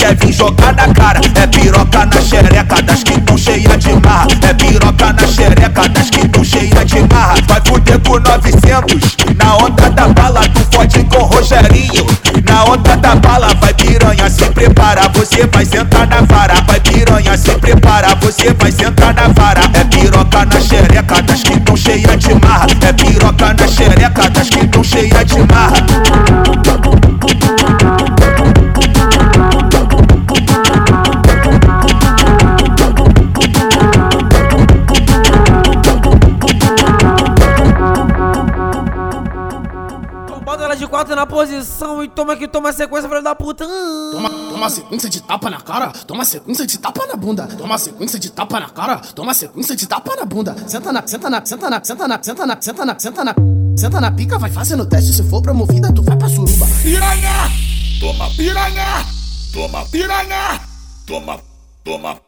[0.08, 1.20] Quer vir jogar na cara.
[1.34, 4.26] É piroca na xereca das que tão cheia de marra.
[4.42, 7.34] É piroca na xereca das que tão cheia de marra.
[7.46, 12.06] Vai fuder com 900 Na onda da bala tu fode com Rogerinho.
[12.48, 16.54] Na onda da bala vai piranha se prepara Você vai sentar na vara.
[16.66, 19.62] Vai piranha se prepara Você vai sentar na vara.
[19.74, 22.66] É piroca na xereca das que tão cheia de marra.
[22.80, 26.67] É piroca na xereca das que tão cheia de marra
[41.08, 43.66] quatro na posição e toma que toma sequência, filho da puta.
[44.12, 48.18] Toma, toma sequência de tapa na cara, toma sequência de tapa na bunda, toma sequência
[48.18, 50.56] de tapa na cara, toma sequência de tapa na bunda.
[50.66, 53.34] Senta na, senta na, senta na, senta na, senta na, senta na, senta na,
[53.76, 56.66] senta na pica, vai fazendo teste, se for promovida, tu vai pra suruba.
[56.82, 57.50] Piranha!
[58.00, 59.06] Toma piranha!
[59.52, 60.60] Toma piranha!
[61.06, 61.40] Toma,
[61.84, 62.27] toma.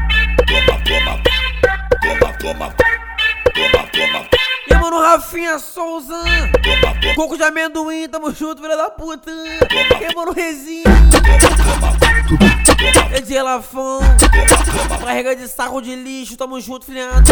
[4.91, 6.21] mano Rafinha Souza.
[7.15, 9.31] Coco de amendoim, tamo junto, filho da puta.
[9.31, 10.83] E Rezinha.
[13.13, 14.01] É de Elafão.
[14.99, 17.31] Carrega de saco de lixo, tamo junto, filhado.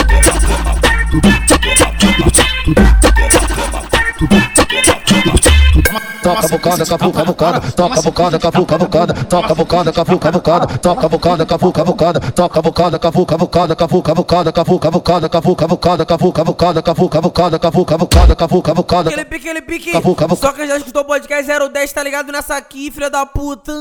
[6.29, 11.71] Toca bocada, capu, cavucada, toca bocada, capu, cavucada, toca bocada, capu, cavucada, toca bocada, capu,
[11.71, 17.59] cavucada, toca bocada, capu, cavucada, capu, cavucada, capu, cavucada, capu, cavucada, capu, cavucada, capu, cavucada,
[17.59, 19.09] capu, cavucada, capu, cavucada.
[19.09, 19.91] Aquele pique, aquele pique.
[20.39, 23.73] Só que já escutou o podcast 010, tá ligado nessa aqui, filha da puta.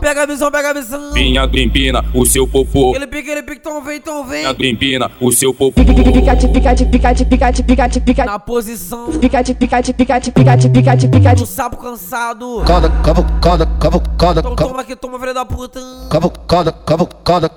[0.00, 1.12] Pega a visão, pega a visão.
[1.12, 2.90] Vinha grimpina, o seu popô.
[2.90, 4.40] Aquele pique, aquele pique, então vem, então vem.
[4.40, 5.84] Vinha grimpina, o seu popô.
[5.84, 8.26] Picate, picate, picate, picate, picate, picate.
[8.26, 11.40] Na posição Picate, picate, picate, picate, picate, picate.
[11.40, 12.62] do sapo cansado.
[12.64, 13.66] Cada, cada, cada,
[14.16, 14.40] cada.
[14.40, 15.80] Então toma que toma, filha da puta.
[16.08, 16.30] Cada,
[16.70, 17.50] cada, cada.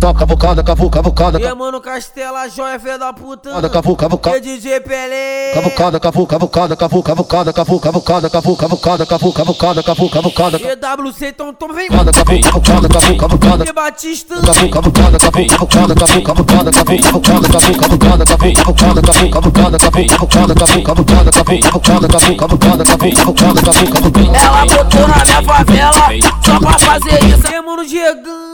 [0.00, 3.50] Toca bocada, cavu, cavucada, E é mano Castela, joia, filha da puta.
[3.50, 4.40] cavucada, cavu, E cavucada.
[4.40, 5.52] DJ Pelé.
[5.54, 10.56] Cavucada, cavu, cavucada, cavu, cavucada, cavu, cavucada, cavu, cavucada, cavu, cavucada, cavu, cavucada.
[10.58, 11.88] EWC, então toma, vem.
[11.88, 13.64] Cavucada, cavu, cavucada, cavu, cavucada.
[13.68, 14.34] E Batista.
[14.36, 20.02] Cavu, cavucada, cavu, cavucada, cavu, cavucada, cavu, cavucada, cavu, cavucada, cavu, cavucada, cavu, cavucada, cavu,
[20.08, 24.38] cavucada, cavu, cavucada, cavu, cavucada, cavu, cavucada, cavu, cavucada, cavu, cavucada.
[24.38, 26.08] Ela botou na minha favela
[26.46, 27.50] só pra fazer isso.
[27.50, 28.47] E é mano Diegão.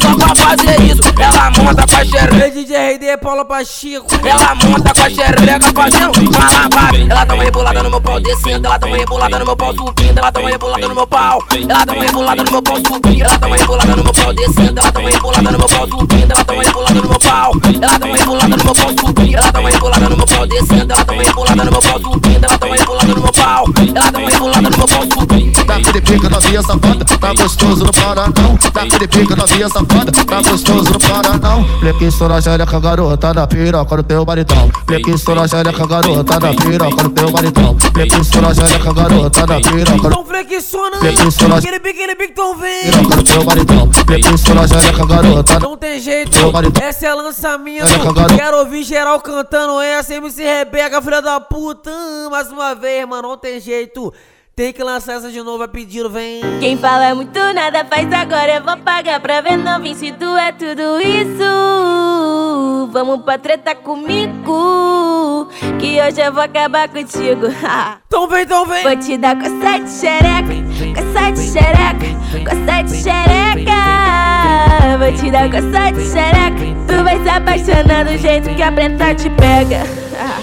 [0.00, 1.02] Só pra fazer isso.
[1.18, 2.48] Ela monta com a xereca.
[2.48, 4.06] E DJ RD, Paula Pacheco.
[4.24, 6.94] Ela monta com a xereca fazendo malabar.
[6.94, 8.66] Ela dá uma rebolada no meu pau descendo.
[8.66, 10.18] Ela dá uma rebolada no meu pau subindo.
[10.18, 11.44] Ela dá uma rebolada no meu pau.
[11.50, 13.22] Ela dá uma rebolada no meu pau subindo.
[13.22, 14.80] Ela dá uma rebolada no meu pau descendo.
[14.80, 16.32] Ela dá uma rebolada no meu pau subindo.
[16.32, 17.52] Ela dá uma rebolada no meu pau.
[17.82, 19.36] Ela dá uma rebolada no meu pau subindo.
[19.36, 20.92] Ela dá uma rebolada no meu pau descendo.
[20.92, 22.27] Ela dá uma rebolada no meu pau subindo.
[25.98, 28.58] Daquele pica novinha safada, tá gostoso no Paranão.
[28.72, 31.64] Daquele pica novinha safada, tá gostoso no Paranão.
[31.80, 34.70] Flequinho na xereca, garota na piroca no teu maridão.
[34.86, 37.76] Flequinho na xereca, garota na piroca no teu maridão.
[37.92, 41.56] Flequinho na xereca, garota na piroca Então flexiona.
[41.56, 42.82] Aquele pique, então vem.
[42.84, 43.90] piroca no teu maridão.
[43.92, 46.38] Flequinho na xereca, garota Não tem jeito,
[46.80, 47.82] essa é lançamento.
[47.82, 48.36] Olha, cagado.
[48.36, 50.14] Quero ouvir geral cantando essa.
[50.14, 51.90] MC Rebeca, filha da puta.
[52.30, 54.14] Mais uma vez, mano, não tem jeito.
[54.58, 56.40] Tem que lançar essa de novo, é pedido, vem.
[56.58, 60.50] Quem fala muito nada faz agora, eu vou pagar pra ver novinho se tu é
[60.50, 62.88] tudo isso.
[62.90, 65.48] Vamos pra treta comigo,
[65.78, 67.46] que hoje eu vou acabar contigo.
[68.08, 68.82] então vem, então vem.
[68.82, 70.52] Vou te dar coça de xereca,
[70.96, 72.06] coça de xereca,
[72.50, 73.78] coça de xereca.
[74.98, 79.14] Vou te dar coça de xereca, tu vai se apaixonar do jeito que a preta
[79.14, 79.84] te pega.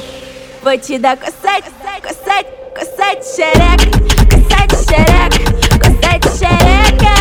[0.63, 1.69] Vou te dar coça de,
[2.01, 3.89] coça de, coça de xereca,
[4.29, 5.39] coça de xereca,
[5.79, 7.13] coça de xereca.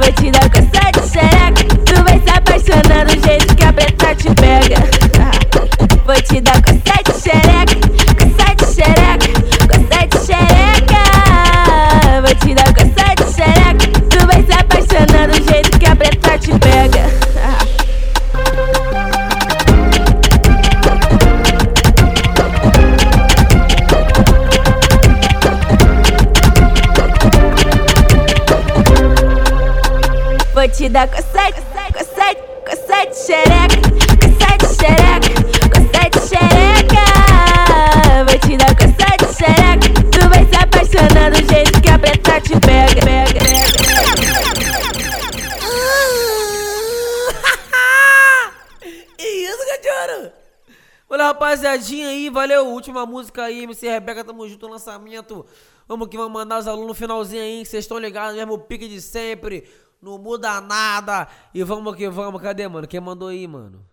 [0.00, 4.14] Vou te dar coça de xereca, tu vai se apaixonar do jeito que a preta
[4.14, 4.80] te pega.
[6.06, 7.76] Vou te dar coça de xereca,
[8.16, 9.28] coça de xereca,
[9.68, 11.02] coça de xereca.
[12.22, 16.38] Vou te dar coça de xereca, tu vai se apaixonar do jeito que a preta
[16.38, 17.19] te pega.
[30.60, 35.32] Vou te dar de, coça de xereca, coça de xereca,
[35.72, 37.04] coça de xereca.
[38.28, 42.40] Vou te dar coça de xereca, tu vai se apaixonar do jeito que a preta
[42.42, 43.00] te pega.
[43.00, 43.70] pega, pega.
[51.30, 52.66] rapaziadinha aí, valeu.
[52.66, 55.46] Última música aí, MC Rebeca, tamo junto no lançamento.
[55.88, 58.86] Vamos que vamos mandar os alunos no finalzinho aí, que vocês estão ligados, mesmo pique
[58.88, 59.66] de sempre.
[60.00, 61.28] Não muda nada.
[61.52, 62.40] E vamos que vamos.
[62.40, 62.88] Cadê, mano?
[62.88, 63.86] Quem mandou aí, mano?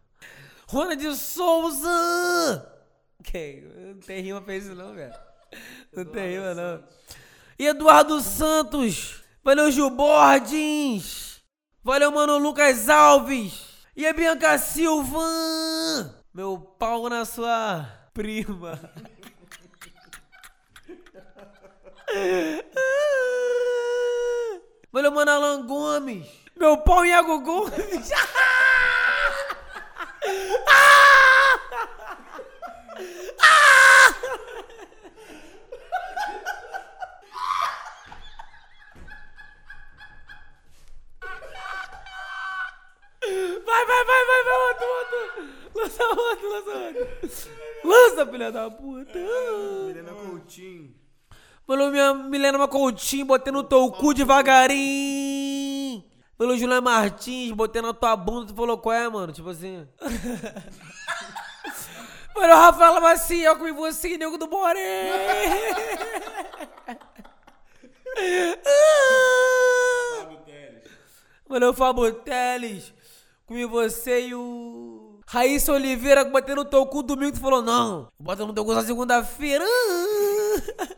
[0.67, 2.73] Rona de Souza!
[3.23, 3.61] Quem?
[3.61, 5.13] Não tem rima pra isso não, velho.
[5.93, 6.83] Não tem rima não.
[7.57, 9.23] Eduardo Santos.
[9.43, 11.41] Valeu, Gil Bordins.
[11.83, 13.67] Valeu, mano, Lucas Alves.
[13.95, 15.23] E a Bianca Silva.
[16.33, 18.79] Meu pau na sua prima.
[24.97, 26.25] Valeu, mano, Alan Gomes.
[26.55, 28.09] Meu pau em Iago Gomes.
[43.65, 45.45] Vai, vai, vai, vai, vai, outro, outro.
[45.75, 47.07] Lança outro, lança outro.
[47.83, 49.19] Lança, filha da puta.
[49.85, 50.96] Milena Coutinho.
[51.67, 56.01] Pelo minha Milena Coutinho, botei no teu cu devagarinho.
[56.37, 59.33] Pelo Juliano Martins, botei na tua bunda, tu falou qual é, mano?
[59.33, 59.85] Tipo assim.
[62.33, 65.09] Mano, o Rafael Maciel com você, nego do Boré.
[71.49, 72.93] Mano, o Fábio Teles,
[73.47, 75.19] com você e o.
[75.25, 78.83] Raíssa Oliveira, botei no teu cu domingo, tu falou, não, bota no teu cu na
[78.83, 79.65] segunda-feira.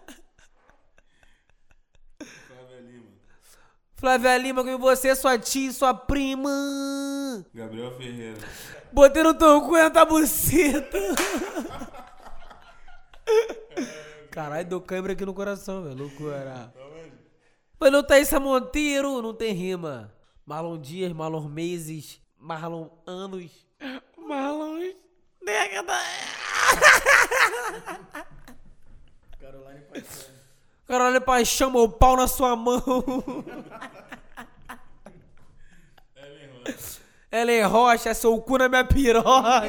[3.99, 6.49] Flávia Lima, com você, sua tia e sua prima.
[7.53, 8.37] Gabriel Ferreira.
[8.93, 10.97] Botei no teu cu na buceta.
[14.31, 15.97] Caralho, deu câimbra aqui no coração, velho.
[15.97, 16.73] Loucura.
[17.77, 20.13] Mas não Thaísa Monteiro, não tem rima.
[20.45, 23.51] Marlon Dias, Marlon Meses, Marlon Anos.
[24.17, 24.93] Marlon
[25.43, 25.99] década.
[29.41, 30.38] Caroline Paixão.
[30.89, 32.81] Caralho, paixão, meu pau na sua mão.
[37.31, 39.61] Ellen Rocha, seu cu na minha piroca.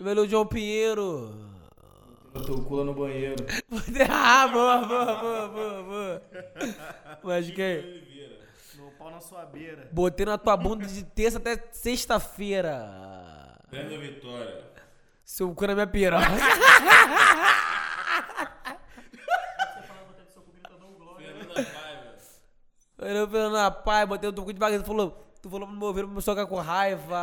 [0.00, 1.32] Velho João Pinheiro.
[2.34, 3.36] Botou o cu lá no banheiro.
[4.10, 6.22] Ah, boa, boa, boa, boa, boa.
[7.22, 8.02] Mas quem?
[8.74, 9.88] Meu pau na sua beira.
[9.92, 13.54] Botei na tua bunda de terça até sexta-feira.
[13.70, 14.77] Brenda Vitória.
[15.28, 16.24] Seu cu na minha piroca.
[22.98, 25.10] Eu falando na pai, botei o teu cu de bagulho, tu falou,
[25.42, 27.20] tu falou no meu ouvido, começou a ficar com raiva.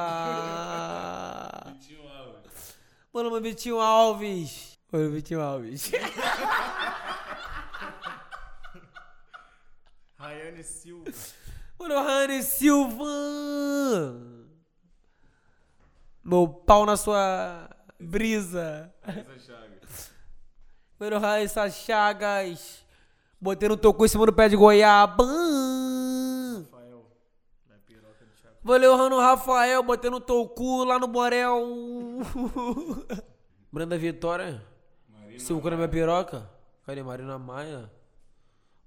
[1.74, 2.78] Vitinho Alves.
[3.12, 4.78] Mano, meu Vitinho Alves.
[4.94, 5.92] Oi, Vitinho Alves.
[10.16, 11.12] Rayane Silva.
[11.80, 13.06] Mano, Rani Silva.
[16.24, 18.94] Meu pau na sua brisa.
[19.02, 20.12] Raíssa Chagas.
[21.00, 22.86] Mano, Raíssa Chagas.
[23.40, 25.24] Botei no teu cu em cima do pé de goiaba.
[25.24, 27.06] Rafael.
[27.68, 28.58] Da piroca de Chaco.
[28.64, 29.84] Valeu, Rano Rafael.
[29.84, 31.64] Botei no teu cu lá no Borel.
[33.72, 34.64] Brenda Vitória.
[35.38, 36.50] Seu cu na minha piroca.
[36.86, 37.92] Cadê Marina Maia?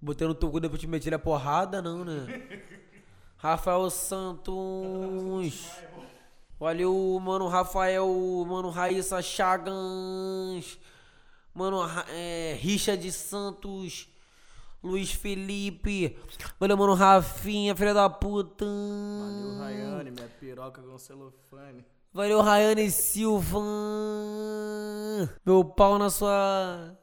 [0.00, 2.62] Botei no teu cu depois te meti a porrada, não, né?
[3.36, 5.68] Rafael Santos.
[6.58, 8.08] Valeu, mano, Rafael,
[8.46, 10.78] mano, Raíssa Chagas.
[11.54, 11.78] Mano,
[12.08, 14.08] é, Richard Santos.
[14.82, 16.18] Luiz Felipe.
[16.58, 18.64] Valeu, mano, Rafinha, filha da puta.
[18.64, 21.84] Valeu, Rayane, minha piroca com celofane.
[22.12, 23.60] Valeu, Rayane Silva.
[25.44, 26.96] Meu pau na sua.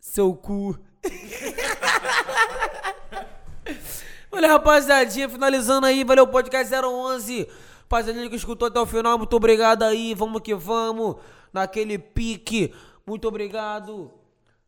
[0.00, 0.78] Seu cu.
[4.30, 5.28] Valeu, rapaziadinha.
[5.28, 6.04] Finalizando aí.
[6.04, 7.48] Valeu, podcast 011.
[7.90, 9.16] Rapaziadinha que escutou até o final.
[9.16, 10.12] Muito obrigado aí.
[10.12, 11.16] Vamos que vamos.
[11.50, 12.74] Naquele pique.
[13.06, 14.10] Muito obrigado.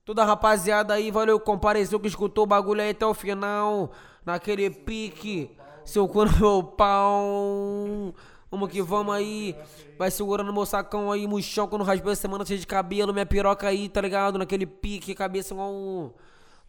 [0.07, 1.11] Toda a rapaziada aí.
[1.11, 3.93] Valeu, compareceu que escutou o bagulho aí até o final.
[4.25, 5.51] Naquele pique.
[5.85, 8.15] Seu cu no meu pau.
[8.51, 9.55] Vamos que vamos aí.
[9.99, 13.69] Vai segurando meu sacão aí, murchão, quando raspei a semana cheia de cabelo, minha piroca
[13.69, 14.39] aí, tá ligado?
[14.39, 16.11] Naquele pique, cabeça igual um.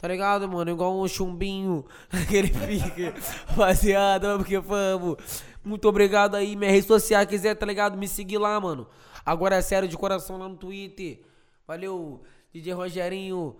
[0.02, 0.72] Tá ligado, mano?
[0.72, 1.86] Igual um chumbinho.
[2.12, 3.14] Naquele pique.
[3.46, 5.18] Rapaziada, vamos que vamos.
[5.64, 6.56] Muito obrigado aí.
[6.56, 7.96] Minha rede social, quiser, tá ligado?
[7.96, 8.88] Me seguir lá, mano.
[9.24, 11.22] Agora é sério de coração lá no Twitter.
[11.68, 13.56] Valeu, DJ Rogerinho.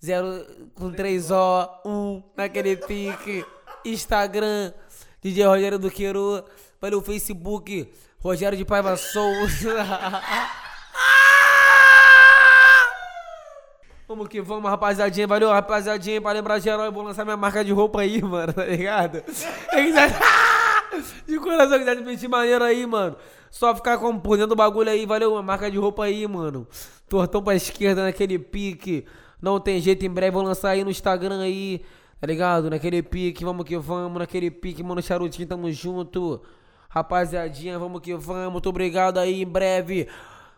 [0.00, 3.44] 0 com 3O, 1 naquele pique.
[3.84, 4.72] Instagram,
[5.20, 6.44] DJ Rogério do Queiro.
[6.80, 9.74] Valeu, Facebook, Rogério de Paiva Souza.
[14.08, 15.26] Vamos que vamos, rapaziadinha.
[15.26, 16.18] Valeu, rapaziadinha.
[16.18, 19.22] Pra lembrar geral, eu vou lançar minha marca de roupa aí, mano, tá ligado?
[19.70, 20.10] Quem quiser,
[21.28, 23.16] De coração, quiser investir maneiro aí, mano.
[23.50, 25.32] Só ficar com por dentro do bagulho aí, valeu.
[25.32, 26.66] Uma marca de roupa aí, mano.
[27.06, 29.04] Tortão pra esquerda naquele pique.
[29.42, 31.82] Não tem jeito, em breve vou lançar aí no Instagram aí.
[32.18, 32.70] Tá ligado?
[32.70, 34.18] Naquele pique, vamos que vamos.
[34.18, 36.40] Naquele pique, mano, charutinho, tamo junto.
[36.88, 38.52] Rapaziadinha, vamos que vamos.
[38.52, 40.08] Muito obrigado aí, em breve.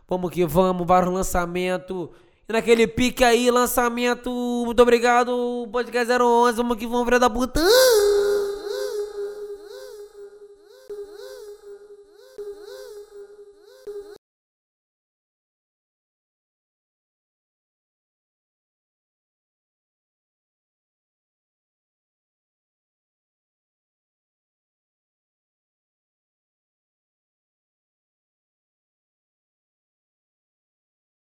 [0.08, 2.10] Vamos que vamos, vários lançamentos.
[2.50, 4.28] Naquele pique aí, lançamento.
[4.64, 6.56] Muito obrigado, podcast 011.
[6.56, 7.60] Vamos que vamos, filha da puta.